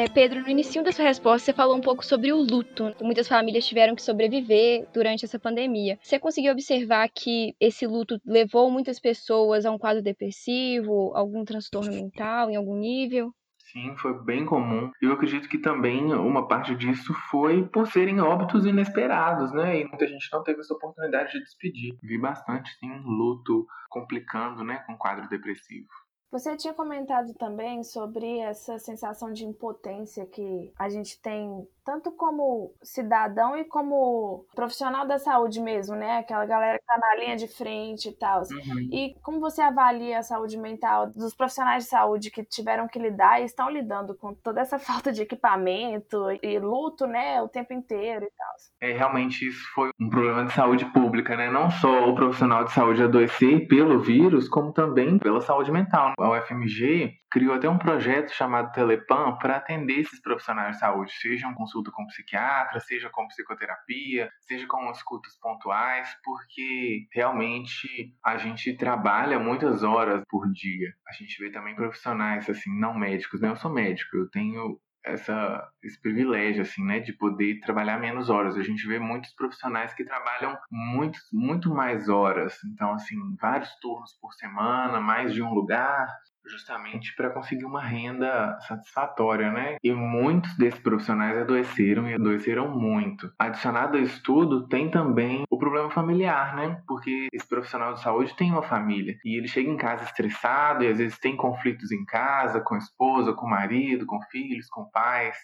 É, 0.01 0.09
Pedro, 0.09 0.41
no 0.41 0.49
início 0.49 0.83
da 0.83 0.91
sua 0.91 1.05
resposta, 1.05 1.45
você 1.45 1.53
falou 1.53 1.77
um 1.77 1.81
pouco 1.81 2.03
sobre 2.03 2.33
o 2.33 2.37
luto. 2.37 2.91
Muitas 3.03 3.27
famílias 3.27 3.67
tiveram 3.67 3.93
que 3.93 4.01
sobreviver 4.01 4.87
durante 4.91 5.25
essa 5.25 5.37
pandemia. 5.37 5.99
Você 6.01 6.17
conseguiu 6.17 6.51
observar 6.53 7.07
que 7.07 7.55
esse 7.59 7.85
luto 7.85 8.19
levou 8.25 8.71
muitas 8.71 8.99
pessoas 8.99 9.63
a 9.63 9.69
um 9.69 9.77
quadro 9.77 10.01
depressivo, 10.01 11.11
algum 11.13 11.45
transtorno 11.45 11.91
mental 11.93 12.49
em 12.49 12.55
algum 12.55 12.75
nível? 12.75 13.31
Sim, 13.71 13.95
foi 13.97 14.19
bem 14.23 14.43
comum. 14.43 14.89
Eu 14.99 15.13
acredito 15.13 15.47
que 15.47 15.59
também 15.59 16.11
uma 16.15 16.47
parte 16.47 16.75
disso 16.75 17.13
foi 17.29 17.63
por 17.67 17.85
serem 17.85 18.19
óbitos 18.19 18.65
inesperados, 18.65 19.53
né? 19.53 19.81
E 19.81 19.85
muita 19.85 20.07
gente 20.07 20.27
não 20.33 20.41
teve 20.41 20.61
essa 20.61 20.73
oportunidade 20.73 21.31
de 21.31 21.41
despedir. 21.41 21.95
Vi 22.01 22.17
bastante, 22.17 22.71
sim, 22.79 22.91
luto 23.05 23.67
complicando, 23.87 24.63
né, 24.63 24.83
com 24.87 24.97
quadro 24.97 25.29
depressivo. 25.29 25.87
Você 26.31 26.55
tinha 26.55 26.73
comentado 26.73 27.33
também 27.33 27.83
sobre 27.83 28.39
essa 28.39 28.79
sensação 28.79 29.33
de 29.33 29.45
impotência 29.45 30.25
que 30.25 30.71
a 30.79 30.87
gente 30.87 31.19
tem 31.19 31.67
tanto 31.83 32.09
como 32.09 32.73
cidadão 32.81 33.57
e 33.57 33.65
como 33.65 34.45
profissional 34.55 35.05
da 35.05 35.19
saúde 35.19 35.59
mesmo, 35.59 35.93
né? 35.93 36.19
Aquela 36.19 36.45
galera 36.45 36.79
que 36.79 36.85
tá 36.85 36.97
na 36.97 37.15
linha 37.15 37.35
de 37.35 37.49
frente 37.49 38.07
e 38.07 38.13
tal. 38.13 38.43
Uhum. 38.43 38.89
E 38.91 39.13
como 39.21 39.41
você 39.41 39.61
avalia 39.61 40.19
a 40.19 40.23
saúde 40.23 40.57
mental 40.57 41.07
dos 41.09 41.35
profissionais 41.35 41.83
de 41.83 41.89
saúde 41.89 42.31
que 42.31 42.45
tiveram 42.45 42.87
que 42.87 42.97
lidar 42.97 43.41
e 43.41 43.45
estão 43.45 43.69
lidando 43.69 44.15
com 44.15 44.33
toda 44.33 44.61
essa 44.61 44.79
falta 44.79 45.11
de 45.11 45.23
equipamento 45.23 46.27
e 46.41 46.57
luto, 46.59 47.05
né, 47.07 47.41
o 47.41 47.49
tempo 47.49 47.73
inteiro 47.73 48.25
e 48.25 48.31
tal? 48.31 48.55
É, 48.81 48.91
realmente 48.93 49.47
isso 49.47 49.63
foi 49.73 49.91
um 49.99 50.09
problema 50.09 50.45
de 50.45 50.53
saúde 50.53 50.85
pública, 50.85 51.35
né? 51.37 51.49
Não 51.49 51.69
só 51.69 52.09
o 52.09 52.15
profissional 52.15 52.63
de 52.63 52.71
saúde 52.71 53.03
adoecer 53.03 53.67
pelo 53.67 54.01
vírus, 54.01 54.49
como 54.49 54.73
também 54.73 55.19
pela 55.19 55.39
saúde 55.39 55.71
mental. 55.71 56.13
A 56.19 56.31
UFMG 56.31 57.13
criou 57.31 57.55
até 57.55 57.69
um 57.69 57.77
projeto 57.77 58.33
chamado 58.33 58.71
Telepan 58.71 59.37
para 59.37 59.57
atender 59.57 59.99
esses 59.99 60.21
profissionais 60.21 60.73
de 60.75 60.79
saúde, 60.79 61.11
sejam 61.13 61.53
com 61.53 61.61
consulta 61.61 61.91
com 61.91 62.05
psiquiatra, 62.07 62.79
seja 62.79 63.09
com 63.09 63.27
psicoterapia, 63.27 64.29
seja 64.41 64.67
com 64.67 64.89
escutas 64.91 65.37
pontuais, 65.39 66.09
porque 66.23 67.05
realmente 67.13 67.87
a 68.25 68.35
gente 68.37 68.75
trabalha 68.75 69.39
muitas 69.39 69.83
horas 69.83 70.23
por 70.27 70.51
dia. 70.51 70.89
A 71.07 71.13
gente 71.13 71.41
vê 71.41 71.49
também 71.51 71.75
profissionais 71.75 72.49
assim, 72.49 72.77
não 72.77 72.93
médicos, 72.93 73.39
né? 73.39 73.49
Eu 73.49 73.55
sou 73.55 73.71
médico, 73.71 74.17
eu 74.17 74.29
tenho 74.29 74.79
essa, 75.03 75.67
esse 75.83 75.99
privilégio, 75.99 76.61
assim, 76.61 76.83
né, 76.83 76.99
de 76.99 77.13
poder 77.13 77.59
trabalhar 77.61 77.99
menos 77.99 78.29
horas. 78.29 78.55
A 78.55 78.63
gente 78.63 78.87
vê 78.87 78.99
muitos 78.99 79.33
profissionais 79.33 79.93
que 79.93 80.03
trabalham 80.03 80.57
muito, 80.69 81.19
muito 81.33 81.73
mais 81.73 82.09
horas. 82.09 82.57
Então, 82.65 82.93
assim, 82.93 83.17
vários 83.39 83.73
turnos 83.79 84.13
por 84.21 84.33
semana, 84.33 84.99
mais 84.99 85.33
de 85.33 85.41
um 85.41 85.53
lugar, 85.53 86.07
justamente 86.45 87.15
para 87.15 87.29
conseguir 87.29 87.65
uma 87.65 87.81
renda 87.81 88.57
satisfatória, 88.67 89.51
né? 89.51 89.77
E 89.83 89.93
muitos 89.93 90.55
desses 90.57 90.79
profissionais 90.79 91.37
adoeceram 91.37 92.09
e 92.09 92.13
adoeceram 92.13 92.69
muito. 92.77 93.31
Adicionado 93.37 93.97
a 93.97 94.01
isso 94.01 94.21
tudo, 94.23 94.67
tem 94.67 94.89
também 94.89 95.43
o 95.49 95.57
problema 95.57 95.89
familiar, 95.91 96.55
né? 96.55 96.81
Porque 96.87 97.27
esse 97.31 97.47
profissional 97.47 97.93
de 97.93 98.01
saúde 98.01 98.35
tem 98.35 98.51
uma 98.51 98.63
família 98.63 99.15
e 99.23 99.37
ele 99.37 99.47
chega 99.47 99.69
em 99.69 99.77
casa 99.77 100.03
estressado 100.03 100.83
e 100.83 100.87
às 100.87 100.97
vezes 100.97 101.19
tem 101.19 101.35
conflitos 101.35 101.91
em 101.91 102.03
casa 102.05 102.61
com 102.61 102.75
a 102.75 102.79
esposa, 102.79 103.33
com 103.33 103.45
o 103.45 103.49
marido, 103.49 104.05
com 104.05 104.21
filhos, 104.23 104.67
com 104.69 104.89
pais. 104.89 105.37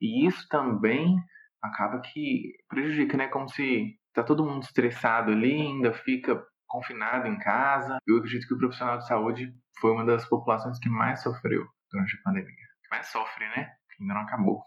E 0.00 0.26
isso 0.26 0.46
também 0.48 1.16
acaba 1.62 2.00
que 2.00 2.52
prejudica, 2.68 3.16
né? 3.16 3.28
Como 3.28 3.48
se 3.48 3.96
tá 4.14 4.22
todo 4.22 4.44
mundo 4.44 4.62
estressado 4.62 5.32
ali, 5.32 5.60
ainda 5.60 5.92
fica 5.92 6.42
confinado 6.66 7.26
em 7.26 7.38
casa. 7.38 7.98
Eu 8.06 8.18
acredito 8.18 8.46
que 8.46 8.54
o 8.54 8.58
profissional 8.58 8.98
de 8.98 9.06
saúde 9.06 9.52
foi 9.80 9.92
uma 9.92 10.04
das 10.04 10.28
populações 10.28 10.78
que 10.78 10.88
mais 10.88 11.22
sofreu 11.22 11.64
durante 11.90 12.16
a 12.16 12.22
pandemia. 12.24 12.66
Que 12.82 12.90
mais 12.90 13.06
sofre, 13.08 13.44
né? 13.48 13.72
Que 13.94 14.02
ainda 14.02 14.14
não 14.14 14.22
acabou. 14.22 14.62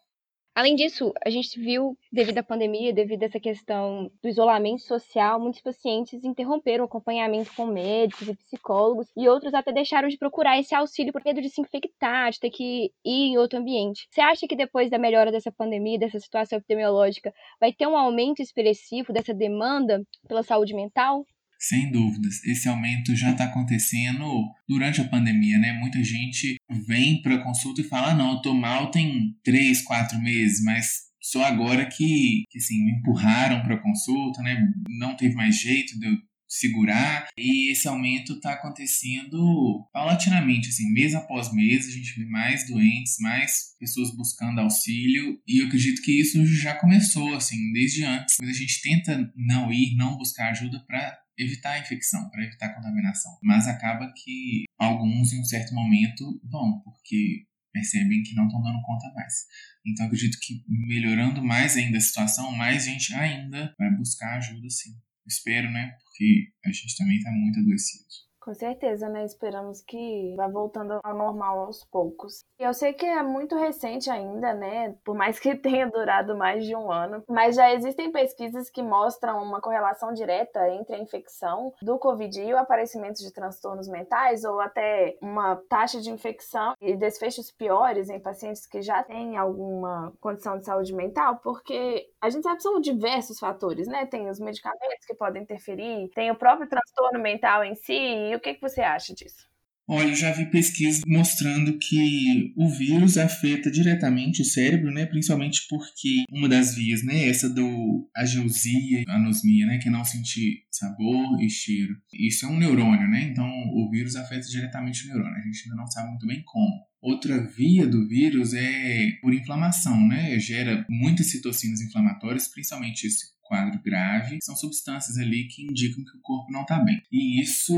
Além 0.59 0.75
disso, 0.75 1.13
a 1.25 1.29
gente 1.29 1.57
viu, 1.57 1.97
devido 2.11 2.39
à 2.39 2.43
pandemia, 2.43 2.91
devido 2.91 3.23
a 3.23 3.27
essa 3.27 3.39
questão 3.39 4.11
do 4.21 4.27
isolamento 4.27 4.81
social, 4.81 5.39
muitos 5.39 5.61
pacientes 5.61 6.25
interromperam 6.25 6.83
o 6.83 6.87
acompanhamento 6.87 7.53
com 7.55 7.65
médicos 7.65 8.27
e 8.27 8.35
psicólogos, 8.35 9.07
e 9.15 9.29
outros 9.29 9.53
até 9.53 9.71
deixaram 9.71 10.09
de 10.09 10.17
procurar 10.17 10.59
esse 10.59 10.75
auxílio 10.75 11.13
por 11.13 11.23
medo 11.23 11.41
de 11.41 11.49
se 11.49 11.61
infectar, 11.61 12.31
de 12.31 12.41
ter 12.41 12.49
que 12.49 12.91
ir 13.05 13.31
em 13.31 13.37
outro 13.37 13.57
ambiente. 13.57 14.05
Você 14.11 14.19
acha 14.19 14.45
que 14.47 14.55
depois 14.55 14.89
da 14.89 14.97
melhora 14.97 15.31
dessa 15.31 15.49
pandemia, 15.49 15.97
dessa 15.97 16.19
situação 16.19 16.57
epidemiológica, 16.57 17.33
vai 17.57 17.71
ter 17.71 17.87
um 17.87 17.95
aumento 17.95 18.41
expressivo 18.41 19.13
dessa 19.13 19.33
demanda 19.33 20.03
pela 20.27 20.43
saúde 20.43 20.73
mental? 20.73 21.25
Sem 21.59 21.91
dúvidas, 21.91 22.41
esse 22.45 22.69
aumento 22.69 23.13
já 23.15 23.31
está 23.31 23.43
acontecendo 23.43 24.49
durante 24.67 25.01
a 25.01 25.07
pandemia, 25.07 25.57
né? 25.57 25.73
Muita 25.73 26.01
gente 26.01 26.55
vem 26.87 27.21
para 27.21 27.43
consulta 27.43 27.81
e 27.81 27.83
fala: 27.83 28.11
ah, 28.11 28.15
não, 28.15 28.31
eu 28.33 28.41
tô 28.41 28.53
mal 28.53 28.89
tem 28.91 29.35
três, 29.43 29.81
quatro 29.81 30.17
meses, 30.19 30.63
mas 30.63 31.09
só 31.21 31.43
agora 31.43 31.85
que, 31.85 32.43
que 32.49 32.57
assim, 32.57 32.85
me 32.85 32.93
empurraram 32.93 33.61
para 33.61 33.81
consulta, 33.81 34.41
né? 34.41 34.57
Não 34.87 35.17
teve 35.17 35.35
mais 35.35 35.59
jeito 35.59 35.99
de 35.99 36.07
eu 36.07 36.17
segurar 36.49 37.27
e 37.37 37.71
esse 37.71 37.87
aumento 37.87 38.33
está 38.33 38.53
acontecendo 38.53 39.87
paulatinamente, 39.93 40.69
assim, 40.69 40.91
mês 40.91 41.13
após 41.13 41.53
mês 41.53 41.87
a 41.87 41.91
gente 41.91 42.19
vê 42.19 42.25
mais 42.25 42.67
doentes, 42.67 43.17
mais 43.19 43.75
pessoas 43.79 44.15
buscando 44.15 44.59
auxílio 44.59 45.39
e 45.47 45.59
eu 45.59 45.67
acredito 45.67 46.01
que 46.01 46.19
isso 46.19 46.43
já 46.47 46.73
começou, 46.73 47.35
assim, 47.35 47.71
desde 47.71 48.03
antes. 48.03 48.37
Mas 48.41 48.49
a 48.49 48.53
gente 48.53 48.81
tenta 48.81 49.31
não 49.35 49.71
ir, 49.71 49.95
não 49.95 50.17
buscar 50.17 50.49
ajuda 50.49 50.83
para 50.87 51.19
evitar 51.39 51.71
a 51.71 51.79
infecção, 51.79 52.29
para 52.29 52.43
evitar 52.43 52.67
a 52.67 52.75
contaminação. 52.75 53.37
Mas 53.41 53.67
acaba 53.67 54.11
que 54.13 54.65
alguns, 54.77 55.31
em 55.31 55.39
um 55.39 55.45
certo 55.45 55.73
momento, 55.73 56.39
vão, 56.43 56.81
porque 56.81 57.47
percebem 57.71 58.23
que 58.23 58.35
não 58.35 58.45
estão 58.45 58.61
dando 58.61 58.81
conta 58.81 59.11
mais. 59.13 59.45
Então 59.85 60.05
acredito 60.05 60.37
que 60.41 60.63
melhorando 60.67 61.43
mais 61.43 61.77
ainda 61.77 61.97
a 61.97 62.01
situação, 62.01 62.51
mais 62.51 62.85
gente 62.85 63.13
ainda 63.13 63.73
vai 63.77 63.89
buscar 63.95 64.37
ajuda 64.37 64.69
sim. 64.69 64.91
Espero, 65.25 65.71
né? 65.71 65.95
Porque 66.03 66.51
a 66.65 66.71
gente 66.71 66.97
também 66.97 67.17
está 67.17 67.31
muito 67.31 67.59
adoecido. 67.59 68.28
Com 68.39 68.53
certeza, 68.53 69.09
né? 69.09 69.25
Esperamos 69.25 69.81
que 69.81 70.33
vá 70.37 70.47
voltando 70.47 70.99
ao 71.03 71.15
normal 71.15 71.59
aos 71.59 71.83
poucos. 71.83 72.45
Eu 72.57 72.73
sei 72.73 72.93
que 72.93 73.05
é 73.05 73.21
muito 73.21 73.55
recente 73.55 74.09
ainda, 74.09 74.53
né? 74.53 74.95
Por 75.03 75.15
mais 75.15 75.39
que 75.39 75.55
tenha 75.59 75.87
durado 75.87 76.37
mais 76.37 76.65
de 76.65 76.75
um 76.75 76.91
ano, 76.91 77.23
mas 77.27 77.55
já 77.55 77.73
existem 77.73 78.11
pesquisas 78.11 78.69
que 78.69 78.81
mostram 78.81 79.43
uma 79.43 79.61
correlação 79.61 80.13
direta 80.13 80.69
entre 80.69 80.95
a 80.95 80.99
infecção 80.99 81.73
do 81.81 81.97
Covid 81.99 82.41
e 82.41 82.53
o 82.53 82.57
aparecimento 82.57 83.19
de 83.19 83.31
transtornos 83.31 83.87
mentais, 83.87 84.43
ou 84.43 84.59
até 84.59 85.17
uma 85.21 85.57
taxa 85.69 85.99
de 85.99 86.09
infecção 86.09 86.73
e 86.81 86.95
desfechos 86.95 87.51
piores 87.51 88.09
em 88.09 88.19
pacientes 88.19 88.65
que 88.65 88.81
já 88.81 89.03
têm 89.03 89.37
alguma 89.37 90.13
condição 90.21 90.57
de 90.57 90.65
saúde 90.65 90.93
mental, 90.93 91.37
porque 91.43 92.09
a 92.21 92.29
gente 92.29 92.43
sabe 92.43 92.57
que 92.57 92.63
são 92.63 92.79
diversos 92.79 93.39
fatores, 93.39 93.87
né? 93.87 94.05
Tem 94.05 94.29
os 94.29 94.39
medicamentos 94.39 95.05
que 95.05 95.15
podem 95.15 95.43
interferir, 95.43 96.09
tem 96.13 96.31
o 96.31 96.35
próprio 96.35 96.67
transtorno 96.67 97.19
mental 97.19 97.63
em 97.63 97.75
si 97.75 97.93
e 97.93 98.35
o 98.35 98.39
que, 98.39 98.53
que 98.53 98.61
você 98.61 98.81
acha 98.81 99.13
disso? 99.13 99.49
Olha, 99.91 100.09
eu 100.09 100.15
já 100.15 100.31
vi 100.31 100.45
pesquisas 100.51 101.01
mostrando 101.07 101.75
que 101.79 102.53
o 102.55 102.69
vírus 102.69 103.17
afeta 103.17 103.71
diretamente 103.71 104.43
o 104.43 104.45
cérebro, 104.45 104.91
né? 104.91 105.07
Principalmente 105.07 105.65
porque 105.67 106.25
uma 106.31 106.47
das 106.47 106.75
vias, 106.75 107.03
né? 107.03 107.27
Essa 107.27 107.49
do 107.49 108.07
ageusia, 108.15 109.03
anosmia, 109.07 109.65
né? 109.65 109.79
Que 109.79 109.87
é 109.87 109.91
não 109.91 110.05
sentir 110.05 110.63
sabor 110.69 111.41
e 111.41 111.49
cheiro. 111.49 111.95
Isso 112.13 112.45
é 112.45 112.49
um 112.49 112.59
neurônio, 112.59 113.09
né? 113.09 113.23
Então 113.31 113.47
o 113.47 113.89
vírus 113.89 114.15
afeta 114.15 114.47
diretamente 114.47 115.05
o 115.05 115.07
neurônio. 115.07 115.35
A 115.35 115.45
gente 115.45 115.63
ainda 115.63 115.81
não 115.81 115.87
sabe 115.87 116.09
muito 116.09 116.27
bem 116.27 116.43
como. 116.45 116.88
Outra 117.01 117.41
via 117.41 117.87
do 117.87 118.07
vírus 118.07 118.53
é 118.53 119.11
por 119.21 119.33
inflamação, 119.33 120.05
né? 120.07 120.37
Gera 120.39 120.85
muitas 120.89 121.31
citocinas 121.31 121.79
inflamatórias, 121.79 122.47
principalmente 122.47 123.07
esse 123.07 123.39
quadro 123.49 123.81
grave, 123.81 124.37
são 124.43 124.55
substâncias 124.55 125.17
ali 125.17 125.47
que 125.47 125.63
indicam 125.63 126.03
que 126.03 126.17
o 126.17 126.21
corpo 126.21 126.51
não 126.51 126.61
está 126.61 126.77
bem. 126.77 127.01
E 127.11 127.41
isso 127.41 127.73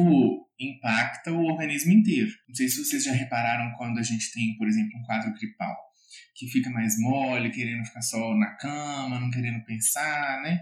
impacta 0.60 1.32
o 1.32 1.46
organismo 1.46 1.94
inteiro. 1.94 2.30
Não 2.48 2.56
sei 2.56 2.68
se 2.68 2.84
vocês 2.84 3.04
já 3.06 3.14
repararam 3.14 3.74
quando 3.78 3.98
a 3.98 4.04
gente 4.04 4.34
tem, 4.34 4.58
por 4.58 4.68
exemplo, 4.68 5.00
um 5.00 5.04
quadro 5.04 5.34
gripal, 5.34 5.78
que 6.36 6.48
fica 6.50 6.70
mais 6.70 7.00
mole, 7.00 7.52
querendo 7.52 7.86
ficar 7.86 8.02
só 8.02 8.36
na 8.36 8.56
cama, 8.58 9.20
não 9.20 9.32
querendo 9.32 9.64
pensar, 9.64 10.42
né? 10.44 10.60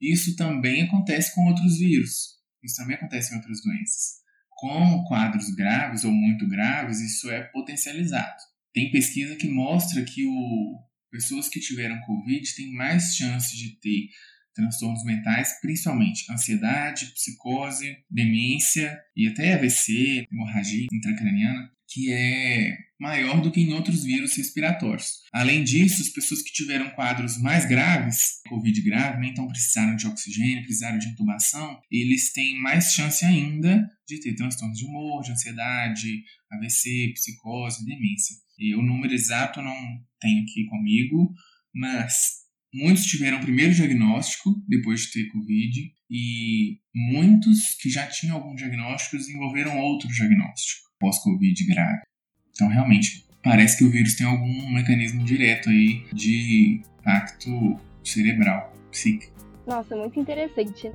Isso 0.00 0.34
também 0.34 0.82
acontece 0.82 1.32
com 1.34 1.46
outros 1.46 1.78
vírus. 1.78 2.38
Isso 2.62 2.76
também 2.76 2.96
acontece 2.96 3.32
em 3.32 3.36
outras 3.36 3.62
doenças. 3.62 4.18
Com 4.58 5.04
quadros 5.04 5.54
graves 5.54 6.02
ou 6.02 6.10
muito 6.10 6.48
graves, 6.48 7.00
isso 7.00 7.30
é 7.30 7.44
potencializado. 7.44 8.42
Tem 8.74 8.90
pesquisa 8.90 9.36
que 9.36 9.48
mostra 9.48 10.02
que 10.02 10.26
o, 10.26 10.80
pessoas 11.12 11.48
que 11.48 11.60
tiveram 11.60 12.00
Covid 12.00 12.56
têm 12.56 12.72
mais 12.72 13.14
chances 13.14 13.56
de 13.56 13.78
ter 13.78 14.08
transtornos 14.52 15.04
mentais, 15.04 15.60
principalmente 15.60 16.24
ansiedade, 16.28 17.06
psicose, 17.14 17.98
demência 18.10 19.00
e 19.16 19.28
até 19.28 19.54
AVC, 19.54 20.26
hemorragia 20.28 20.88
intracraniana, 20.92 21.70
que 21.88 22.12
é 22.12 22.76
maior 23.00 23.40
do 23.40 23.50
que 23.50 23.60
em 23.60 23.72
outros 23.72 24.04
vírus 24.04 24.36
respiratórios. 24.36 25.22
Além 25.32 25.64
disso, 25.64 26.02
as 26.02 26.08
pessoas 26.08 26.42
que 26.42 26.52
tiveram 26.52 26.90
quadros 26.90 27.38
mais 27.40 27.64
graves, 27.64 28.40
Covid 28.48 28.80
grave, 28.82 29.20
né, 29.20 29.28
então 29.28 29.48
precisaram 29.48 29.96
de 29.96 30.06
oxigênio, 30.06 30.62
precisaram 30.62 30.98
de 30.98 31.08
intubação, 31.08 31.80
eles 31.90 32.32
têm 32.32 32.60
mais 32.60 32.92
chance 32.92 33.24
ainda 33.24 33.88
de 34.06 34.20
ter 34.20 34.34
transtornos 34.34 34.78
de 34.78 34.84
humor, 34.84 35.22
de 35.22 35.32
ansiedade, 35.32 36.24
AVC, 36.52 37.12
psicose, 37.14 37.86
demência. 37.86 38.36
E 38.58 38.74
o 38.74 38.82
número 38.82 39.14
exato 39.14 39.60
eu 39.60 39.64
não 39.64 39.76
tenho 40.20 40.42
aqui 40.42 40.66
comigo, 40.66 41.32
mas 41.74 42.38
Muitos 42.70 43.06
tiveram 43.06 43.38
o 43.38 43.40
primeiro 43.40 43.72
diagnóstico 43.72 44.62
depois 44.68 45.00
de 45.00 45.12
ter 45.12 45.28
Covid 45.28 45.90
e 46.10 46.78
muitos 46.94 47.74
que 47.80 47.88
já 47.88 48.06
tinham 48.06 48.36
algum 48.36 48.54
diagnóstico 48.54 49.16
desenvolveram 49.16 49.78
outro 49.78 50.06
diagnóstico 50.08 50.87
pós-Covid 50.98 51.66
grave. 51.66 52.02
Então, 52.50 52.68
realmente, 52.68 53.24
parece 53.42 53.78
que 53.78 53.84
o 53.84 53.90
vírus 53.90 54.14
tem 54.14 54.26
algum 54.26 54.72
mecanismo 54.72 55.24
direto 55.24 55.70
aí 55.70 56.04
de 56.12 56.82
impacto 57.00 57.78
cerebral, 58.04 58.72
psíquico. 58.90 59.32
Nossa, 59.66 59.96
muito 59.96 60.18
interessante. 60.18 60.92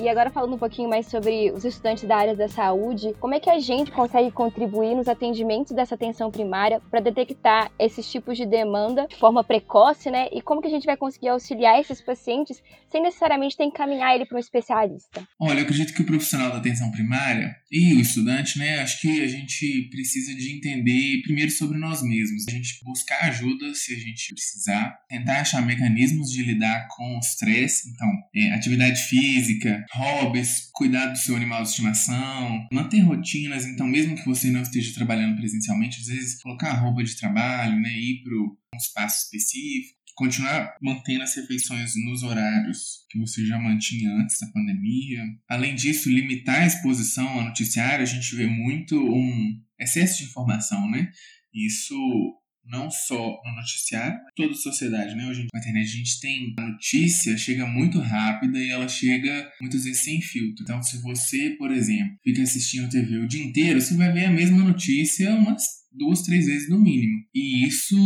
E 0.00 0.08
agora 0.08 0.28
falando 0.28 0.54
um 0.54 0.58
pouquinho 0.58 0.88
mais 0.88 1.06
sobre 1.06 1.52
os 1.52 1.64
estudantes 1.64 2.04
da 2.04 2.16
área 2.16 2.34
da 2.34 2.48
saúde, 2.48 3.14
como 3.20 3.32
é 3.32 3.38
que 3.38 3.48
a 3.48 3.60
gente 3.60 3.92
consegue 3.92 4.30
contribuir 4.32 4.96
nos 4.96 5.06
atendimentos 5.06 5.72
dessa 5.72 5.94
atenção 5.94 6.32
primária 6.32 6.80
para 6.90 7.00
detectar 7.00 7.70
esses 7.78 8.10
tipos 8.10 8.36
de 8.36 8.44
demanda 8.44 9.06
de 9.06 9.16
forma 9.16 9.44
precoce, 9.44 10.10
né? 10.10 10.28
E 10.32 10.42
como 10.42 10.60
que 10.60 10.66
a 10.66 10.70
gente 10.70 10.84
vai 10.84 10.96
conseguir 10.96 11.28
auxiliar 11.28 11.80
esses 11.80 12.00
pacientes 12.00 12.60
sem 12.90 13.02
necessariamente 13.02 13.56
ter 13.56 13.64
que 13.64 13.70
encaminhar 13.70 14.14
ele 14.14 14.26
para 14.26 14.36
um 14.36 14.40
especialista? 14.40 15.26
Olha, 15.40 15.60
eu 15.60 15.62
acredito 15.62 15.94
que 15.94 16.02
o 16.02 16.06
profissional 16.06 16.50
da 16.50 16.58
atenção 16.58 16.90
primária 16.90 17.54
e 17.70 17.94
o 17.94 18.00
estudante, 18.00 18.58
né, 18.58 18.80
acho 18.80 19.00
que 19.00 19.22
a 19.22 19.28
gente 19.28 19.88
precisa 19.90 20.34
de 20.34 20.56
entender 20.56 21.22
primeiro 21.22 21.50
sobre 21.50 21.78
nós 21.78 22.02
mesmos, 22.02 22.46
a 22.48 22.50
gente 22.50 22.80
buscar 22.84 23.24
ajuda 23.24 23.72
se 23.74 23.94
a 23.94 23.98
gente 23.98 24.34
precisar, 24.34 24.98
tentar 25.08 25.40
achar 25.40 25.64
mecanismos 25.64 26.30
de 26.30 26.42
lidar 26.42 26.88
com 26.88 27.16
o 27.16 27.20
estresse, 27.20 27.90
então, 27.90 28.08
é, 28.34 28.52
atividade 28.52 29.00
física, 29.02 29.83
hobbies, 29.92 30.70
cuidar 30.72 31.06
do 31.06 31.18
seu 31.18 31.36
animal 31.36 31.62
de 31.62 31.68
estimação, 31.68 32.66
manter 32.72 33.00
rotinas. 33.00 33.66
Então, 33.66 33.86
mesmo 33.86 34.16
que 34.16 34.26
você 34.26 34.50
não 34.50 34.62
esteja 34.62 34.94
trabalhando 34.94 35.36
presencialmente, 35.36 36.00
às 36.00 36.06
vezes 36.06 36.42
colocar 36.42 36.70
a 36.70 36.80
roupa 36.80 37.02
de 37.02 37.16
trabalho, 37.16 37.80
né, 37.80 37.90
ir 37.90 38.22
pro 38.22 38.58
um 38.74 38.76
espaço 38.76 39.24
específico, 39.24 39.98
continuar 40.14 40.76
mantendo 40.80 41.22
as 41.22 41.34
refeições 41.34 41.92
nos 42.04 42.22
horários 42.22 43.04
que 43.10 43.18
você 43.18 43.44
já 43.44 43.58
mantinha 43.58 44.10
antes 44.12 44.38
da 44.38 44.46
pandemia. 44.48 45.22
Além 45.48 45.74
disso, 45.74 46.08
limitar 46.08 46.62
a 46.62 46.66
exposição 46.66 47.28
ao 47.28 47.44
noticiário, 47.44 48.02
a 48.02 48.06
gente 48.06 48.34
vê 48.34 48.46
muito 48.46 48.96
um 48.96 49.60
excesso 49.78 50.18
de 50.18 50.24
informação, 50.24 50.90
né? 50.90 51.10
Isso 51.52 51.96
não 52.66 52.90
só 52.90 53.40
no 53.44 53.54
noticiário, 53.56 54.18
toda 54.34 54.52
a 54.52 54.56
sociedade, 54.56 55.14
né? 55.14 55.28
Hoje 55.28 55.46
na 55.52 55.60
internet 55.60 55.86
a 55.86 55.96
gente 55.96 56.20
tem 56.20 56.54
a 56.58 56.62
notícia, 56.62 57.36
chega 57.36 57.66
muito 57.66 57.98
rápida 57.98 58.58
e 58.58 58.70
ela 58.70 58.88
chega 58.88 59.50
muitas 59.60 59.84
vezes 59.84 60.02
sem 60.02 60.20
filtro. 60.20 60.62
Então, 60.62 60.82
se 60.82 61.00
você, 61.02 61.50
por 61.50 61.70
exemplo, 61.70 62.16
fica 62.22 62.42
assistindo 62.42 62.88
TV 62.88 63.18
o 63.18 63.28
dia 63.28 63.44
inteiro, 63.44 63.80
você 63.80 63.94
vai 63.96 64.12
ver 64.12 64.26
a 64.26 64.30
mesma 64.30 64.58
notícia 64.58 65.34
umas 65.34 65.62
duas, 65.92 66.22
três 66.22 66.46
vezes 66.46 66.68
no 66.68 66.80
mínimo. 66.80 67.24
E 67.34 67.66
isso 67.66 67.96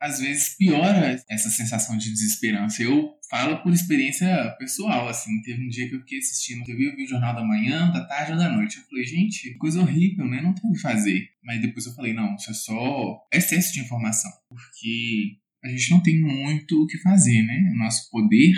às 0.00 0.18
vezes 0.18 0.56
piora 0.56 1.22
essa 1.28 1.50
sensação 1.50 1.96
de 1.96 2.10
desesperança. 2.10 2.82
Eu 2.82 3.14
falo 3.28 3.62
por 3.62 3.72
experiência 3.72 4.50
pessoal, 4.58 5.08
assim, 5.08 5.42
teve 5.42 5.62
um 5.62 5.68
dia 5.68 5.88
que 5.88 5.94
eu 5.94 6.00
fiquei 6.00 6.18
assistindo 6.18 6.64
TV, 6.64 6.88
eu 6.88 6.96
vi 6.96 7.04
o 7.04 7.08
Jornal 7.08 7.34
da 7.34 7.44
Manhã, 7.44 7.92
da 7.92 8.06
tarde 8.06 8.32
ou 8.32 8.38
da 8.38 8.50
noite. 8.50 8.78
Eu 8.78 8.84
falei, 8.84 9.04
gente, 9.04 9.54
coisa 9.56 9.80
horrível, 9.80 10.26
né? 10.26 10.40
Não 10.40 10.54
tem 10.54 10.70
o 10.70 10.72
que 10.72 10.80
fazer. 10.80 11.28
Mas 11.44 11.60
depois 11.60 11.84
eu 11.84 11.92
falei, 11.92 12.14
não, 12.14 12.34
isso 12.34 12.50
é 12.50 12.54
só 12.54 13.28
excesso 13.30 13.74
de 13.74 13.80
informação, 13.80 14.30
porque 14.48 15.36
a 15.62 15.68
gente 15.68 15.90
não 15.90 16.02
tem 16.02 16.18
muito 16.18 16.82
o 16.82 16.86
que 16.86 16.96
fazer, 16.98 17.42
né? 17.42 17.70
O 17.74 17.76
nosso 17.76 18.10
poder 18.10 18.54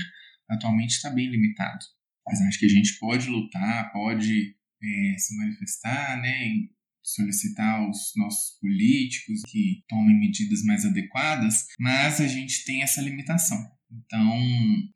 atualmente 0.48 0.90
está 0.90 1.10
bem 1.10 1.28
limitado. 1.28 1.84
Mas 2.24 2.40
acho 2.40 2.58
que 2.58 2.66
a 2.66 2.68
gente 2.68 2.98
pode 3.00 3.28
lutar, 3.28 3.92
pode 3.92 4.54
é, 4.80 5.18
se 5.18 5.36
manifestar, 5.36 6.20
né? 6.20 6.52
Solicitar 7.02 7.80
aos 7.80 8.12
nossos 8.16 8.58
políticos 8.60 9.42
que 9.48 9.82
tomem 9.88 10.18
medidas 10.18 10.62
mais 10.64 10.84
adequadas, 10.84 11.66
mas 11.78 12.20
a 12.20 12.26
gente 12.26 12.64
tem 12.64 12.82
essa 12.82 13.00
limitação. 13.00 13.58
Então, 13.90 14.40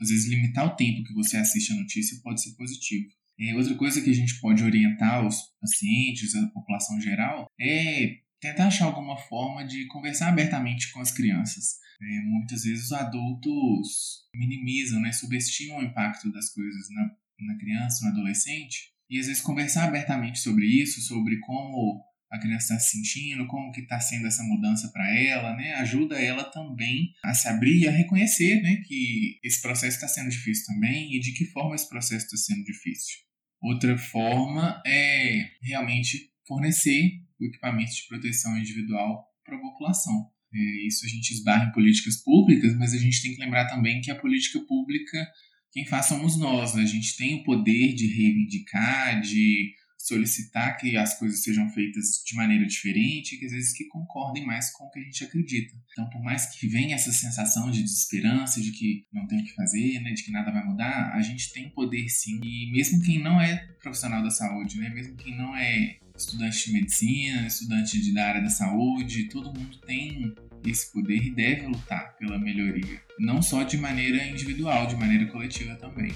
às 0.00 0.08
vezes, 0.08 0.28
limitar 0.28 0.66
o 0.66 0.76
tempo 0.76 1.04
que 1.04 1.12
você 1.12 1.36
assiste 1.36 1.72
a 1.72 1.76
notícia 1.76 2.18
pode 2.22 2.42
ser 2.42 2.54
positivo. 2.56 3.08
E 3.38 3.52
outra 3.52 3.74
coisa 3.74 4.00
que 4.00 4.08
a 4.08 4.14
gente 4.14 4.40
pode 4.40 4.64
orientar 4.64 5.26
os 5.26 5.36
pacientes, 5.60 6.34
a 6.34 6.46
população 6.48 6.98
geral, 7.00 7.46
é 7.60 8.20
tentar 8.40 8.68
achar 8.68 8.86
alguma 8.86 9.16
forma 9.16 9.66
de 9.66 9.86
conversar 9.88 10.28
abertamente 10.28 10.90
com 10.92 11.00
as 11.00 11.12
crianças. 11.12 11.76
É, 12.00 12.20
muitas 12.22 12.62
vezes 12.62 12.86
os 12.86 12.92
adultos 12.92 14.26
minimizam, 14.34 15.00
né, 15.00 15.12
subestimam 15.12 15.78
o 15.78 15.82
impacto 15.82 16.30
das 16.30 16.50
coisas 16.52 16.88
na, 16.90 17.10
na 17.46 17.58
criança, 17.58 18.04
no 18.04 18.12
adolescente, 18.12 18.92
e 19.08 19.18
às 19.18 19.26
vezes 19.26 19.42
conversar 19.42 19.84
abertamente 19.84 20.38
sobre 20.38 20.66
isso, 20.66 21.00
sobre 21.00 21.38
como 21.40 22.02
a 22.30 22.38
criança 22.38 22.74
está 22.74 22.78
se 22.78 22.96
sentindo, 22.96 23.46
como 23.46 23.70
que 23.70 23.80
está 23.80 24.00
sendo 24.00 24.26
essa 24.26 24.42
mudança 24.42 24.88
para 24.92 25.08
ela, 25.16 25.54
né? 25.54 25.74
Ajuda 25.74 26.20
ela 26.20 26.44
também 26.44 27.12
a 27.22 27.32
se 27.32 27.48
abrir 27.48 27.82
e 27.82 27.88
a 27.88 27.92
reconhecer, 27.92 28.60
né, 28.62 28.82
que 28.84 29.38
esse 29.44 29.62
processo 29.62 29.96
está 29.96 30.08
sendo 30.08 30.30
difícil 30.30 30.66
também 30.66 31.14
e 31.14 31.20
de 31.20 31.32
que 31.32 31.46
forma 31.46 31.74
esse 31.74 31.88
processo 31.88 32.26
está 32.26 32.36
sendo 32.36 32.64
difícil. 32.64 33.18
Outra 33.60 33.96
forma 33.96 34.82
é 34.86 35.50
realmente 35.62 36.30
fornecer 36.46 37.20
o 37.40 37.44
equipamento 37.44 37.92
de 37.92 38.06
proteção 38.08 38.56
individual 38.56 39.24
para 39.44 39.56
a 39.56 39.60
população. 39.60 40.30
É, 40.52 40.86
isso 40.86 41.04
a 41.04 41.08
gente 41.08 41.32
esbarra 41.32 41.66
em 41.66 41.72
políticas 41.72 42.16
públicas, 42.22 42.74
mas 42.76 42.92
a 42.92 42.98
gente 42.98 43.22
tem 43.22 43.34
que 43.34 43.40
lembrar 43.40 43.66
também 43.66 44.00
que 44.00 44.10
a 44.10 44.18
política 44.18 44.60
pública 44.66 45.26
quem 45.72 45.86
faz 45.86 46.06
somos 46.06 46.38
nós. 46.38 46.74
Né? 46.74 46.82
A 46.82 46.86
gente 46.86 47.16
tem 47.16 47.36
o 47.36 47.44
poder 47.44 47.94
de 47.94 48.06
reivindicar, 48.06 49.20
de 49.20 49.74
solicitar 50.06 50.76
que 50.76 50.96
as 50.96 51.18
coisas 51.18 51.42
sejam 51.42 51.68
feitas 51.70 52.22
de 52.24 52.36
maneira 52.36 52.64
diferente, 52.64 53.36
que 53.36 53.46
às 53.46 53.52
vezes 53.52 53.72
que 53.72 53.88
concordem 53.88 54.46
mais 54.46 54.70
com 54.70 54.84
o 54.84 54.90
que 54.90 55.00
a 55.00 55.02
gente 55.02 55.24
acredita. 55.24 55.74
Então, 55.90 56.08
por 56.10 56.22
mais 56.22 56.46
que 56.46 56.68
venha 56.68 56.94
essa 56.94 57.10
sensação 57.10 57.70
de 57.70 57.82
desesperança, 57.82 58.60
de 58.60 58.70
que 58.70 59.04
não 59.12 59.26
tem 59.26 59.40
o 59.40 59.44
que 59.44 59.54
fazer, 59.54 60.00
né, 60.00 60.12
de 60.12 60.22
que 60.22 60.30
nada 60.30 60.52
vai 60.52 60.64
mudar, 60.64 61.12
a 61.12 61.20
gente 61.20 61.52
tem 61.52 61.68
poder 61.70 62.08
sim. 62.08 62.40
E 62.44 62.70
mesmo 62.70 63.02
quem 63.02 63.20
não 63.20 63.40
é 63.40 63.56
profissional 63.82 64.22
da 64.22 64.30
saúde, 64.30 64.78
né, 64.78 64.90
mesmo 64.90 65.16
quem 65.16 65.36
não 65.36 65.56
é 65.56 65.98
estudante 66.16 66.66
de 66.66 66.72
medicina, 66.72 67.46
estudante 67.46 68.14
da 68.14 68.28
área 68.28 68.42
da 68.42 68.48
saúde, 68.48 69.28
todo 69.28 69.58
mundo 69.58 69.78
tem 69.78 70.34
esse 70.64 70.92
poder 70.92 71.30
deve 71.34 71.66
lutar 71.66 72.16
pela 72.18 72.38
melhoria, 72.38 73.00
não 73.18 73.42
só 73.42 73.62
de 73.62 73.76
maneira 73.76 74.24
individual, 74.24 74.86
de 74.86 74.96
maneira 74.96 75.26
coletiva 75.26 75.74
também. 75.76 76.12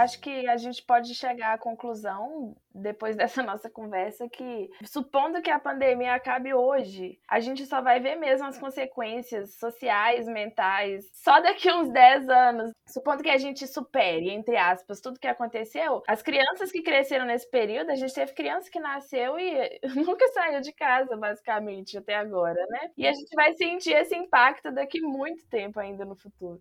Acho 0.00 0.20
que 0.20 0.48
a 0.48 0.56
gente 0.56 0.82
pode 0.82 1.14
chegar 1.14 1.54
à 1.54 1.58
conclusão, 1.58 2.56
depois 2.74 3.16
dessa 3.16 3.42
nossa 3.42 3.70
conversa, 3.70 4.28
que 4.28 4.70
supondo 4.84 5.42
que 5.42 5.50
a 5.50 5.58
pandemia 5.58 6.14
acabe 6.14 6.54
hoje, 6.54 7.18
a 7.28 7.40
gente 7.40 7.66
só 7.66 7.80
vai 7.80 8.00
ver 8.00 8.16
mesmo 8.16 8.46
as 8.46 8.58
consequências 8.58 9.54
sociais, 9.58 10.26
mentais, 10.26 11.04
só 11.12 11.40
daqui 11.40 11.70
uns 11.70 11.90
10 11.90 12.28
anos. 12.28 12.72
Supondo 12.86 13.22
que 13.22 13.30
a 13.30 13.38
gente 13.38 13.66
supere, 13.66 14.30
entre 14.30 14.56
aspas, 14.56 15.00
tudo 15.00 15.20
que 15.20 15.28
aconteceu, 15.28 16.02
as 16.08 16.22
crianças 16.22 16.72
que 16.72 16.82
cresceram 16.82 17.24
nesse 17.24 17.48
período, 17.50 17.90
a 17.90 17.94
gente 17.94 18.14
teve 18.14 18.32
criança 18.32 18.70
que 18.70 18.80
nasceu 18.80 19.38
e 19.38 19.80
nunca 19.94 20.26
saiu 20.28 20.60
de 20.60 20.72
casa, 20.72 21.16
basicamente, 21.16 21.96
até 21.98 22.14
agora, 22.14 22.60
né? 22.68 22.90
E 22.96 23.06
a 23.06 23.12
gente 23.12 23.34
vai 23.34 23.52
sentir 23.54 23.92
esse 23.92 24.16
impacto 24.16 24.72
daqui 24.72 25.00
muito 25.00 25.46
tempo 25.48 25.78
ainda 25.78 26.04
no 26.04 26.16
futuro. 26.16 26.60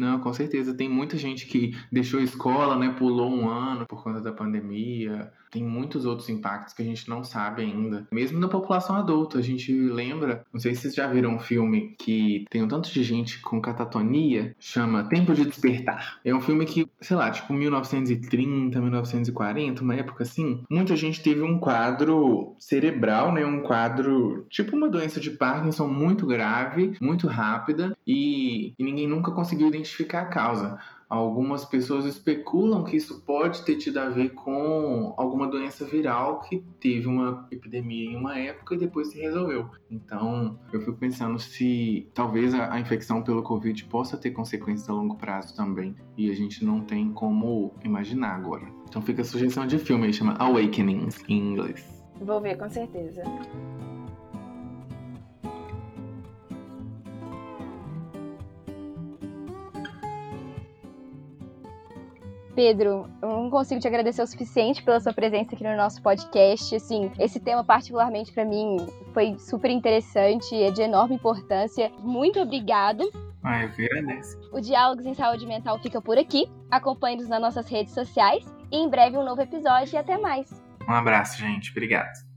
Não, 0.00 0.18
com 0.18 0.32
certeza. 0.32 0.74
Tem 0.74 0.88
muita 0.88 1.18
gente 1.18 1.46
que 1.46 1.76
deixou 1.92 2.20
a 2.20 2.22
escola, 2.22 2.74
né? 2.76 2.88
Pulou 2.98 3.30
um 3.30 3.48
ano 3.50 3.86
por 3.86 4.02
conta 4.02 4.20
da 4.20 4.32
pandemia. 4.32 5.30
Tem 5.50 5.64
muitos 5.64 6.04
outros 6.04 6.28
impactos 6.28 6.74
que 6.74 6.82
a 6.82 6.84
gente 6.84 7.08
não 7.08 7.24
sabe 7.24 7.62
ainda. 7.62 8.06
Mesmo 8.12 8.38
na 8.38 8.48
população 8.48 8.96
adulta, 8.96 9.38
a 9.38 9.42
gente 9.42 9.72
lembra. 9.72 10.44
Não 10.52 10.60
sei 10.60 10.74
se 10.74 10.82
vocês 10.82 10.94
já 10.94 11.06
viram 11.06 11.34
um 11.34 11.38
filme 11.38 11.94
que 11.98 12.44
tem 12.50 12.62
um 12.62 12.68
tanto 12.68 12.90
de 12.90 13.02
gente 13.02 13.40
com 13.40 13.60
catatonia, 13.60 14.54
chama 14.58 15.08
Tempo 15.08 15.34
de 15.34 15.44
Despertar. 15.44 16.20
É 16.24 16.34
um 16.34 16.40
filme 16.40 16.64
que, 16.64 16.88
sei 17.00 17.16
lá, 17.16 17.30
tipo 17.30 17.52
1930, 17.52 18.80
1940, 18.80 19.82
uma 19.82 19.94
época 19.94 20.22
assim, 20.22 20.62
muita 20.70 20.96
gente 20.96 21.22
teve 21.22 21.42
um 21.42 21.58
quadro 21.58 22.54
cerebral, 22.58 23.32
né? 23.32 23.44
Um 23.44 23.62
quadro 23.62 24.46
tipo 24.48 24.76
uma 24.76 24.88
doença 24.88 25.20
de 25.20 25.30
Parkinson 25.30 25.88
muito 25.88 26.26
grave, 26.26 26.96
muito 27.00 27.26
rápida, 27.26 27.96
e, 28.06 28.72
e 28.78 28.84
ninguém 28.84 29.06
nunca 29.06 29.30
conseguiu 29.32 29.68
identificar 29.68 30.22
a 30.22 30.26
causa. 30.26 30.78
Algumas 31.10 31.64
pessoas 31.64 32.04
especulam 32.04 32.84
que 32.84 32.96
isso 32.96 33.22
pode 33.22 33.64
ter 33.64 33.74
tido 33.74 33.98
a 33.98 34.08
ver 34.08 34.30
com 34.30 35.12
alguma 35.16 35.48
doença 35.48 35.84
viral 35.84 36.38
que 36.42 36.64
teve 36.78 37.08
uma 37.08 37.48
epidemia 37.50 38.12
em 38.12 38.16
uma 38.16 38.38
época 38.38 38.76
e 38.76 38.78
depois 38.78 39.08
se 39.08 39.20
resolveu. 39.20 39.68
Então, 39.90 40.56
eu 40.72 40.78
fico 40.78 40.96
pensando 40.96 41.36
se 41.40 42.08
talvez 42.14 42.54
a, 42.54 42.78
infecção 42.78 43.22
pelo 43.22 43.42
Covid 43.42 43.84
possa 43.86 44.16
ter 44.16 44.30
consequências 44.30 44.88
a 44.88 44.92
longo 44.92 45.16
prazo 45.16 45.56
também. 45.56 45.96
E 46.16 46.30
a 46.30 46.34
gente 46.34 46.64
não 46.64 46.80
tem 46.80 47.12
como 47.12 47.74
imaginar 47.82 48.36
agora. 48.36 48.66
Então 48.88 49.02
fica 49.02 49.22
a 49.22 49.24
sugestão 49.24 49.66
de 49.66 49.80
filme 49.80 50.12
chama 50.12 50.36
Awakenings 50.38 51.24
em 51.28 51.38
inglês. 51.38 51.84
Vou 52.20 52.40
ver, 52.40 52.56
com 52.56 52.70
certeza. 52.70 53.24
Pedro, 62.60 63.08
eu 63.22 63.28
não 63.30 63.48
consigo 63.48 63.80
te 63.80 63.88
agradecer 63.88 64.20
o 64.20 64.26
suficiente 64.26 64.82
pela 64.82 65.00
sua 65.00 65.14
presença 65.14 65.54
aqui 65.54 65.64
no 65.64 65.74
nosso 65.78 66.02
podcast. 66.02 66.76
Assim, 66.76 67.10
esse 67.18 67.40
tema 67.40 67.64
particularmente 67.64 68.30
para 68.32 68.44
mim 68.44 68.76
foi 69.14 69.38
super 69.38 69.70
interessante, 69.70 70.54
é 70.54 70.70
de 70.70 70.82
enorme 70.82 71.14
importância. 71.14 71.90
Muito 72.00 72.38
obrigado. 72.38 73.10
Ah, 73.42 73.62
eu 73.62 73.70
que 73.70 73.86
agradeço. 73.86 74.38
O 74.52 74.60
Diálogos 74.60 75.06
em 75.06 75.14
Saúde 75.14 75.46
Mental 75.46 75.78
fica 75.78 76.02
por 76.02 76.18
aqui. 76.18 76.50
Acompanhe-nos 76.70 77.30
nas 77.30 77.40
nossas 77.40 77.66
redes 77.66 77.94
sociais 77.94 78.44
e 78.70 78.76
em 78.76 78.90
breve 78.90 79.16
um 79.16 79.24
novo 79.24 79.40
episódio 79.40 79.94
e 79.94 79.96
até 79.96 80.18
mais. 80.18 80.52
Um 80.86 80.92
abraço, 80.92 81.38
gente. 81.38 81.70
Obrigado. 81.70 82.29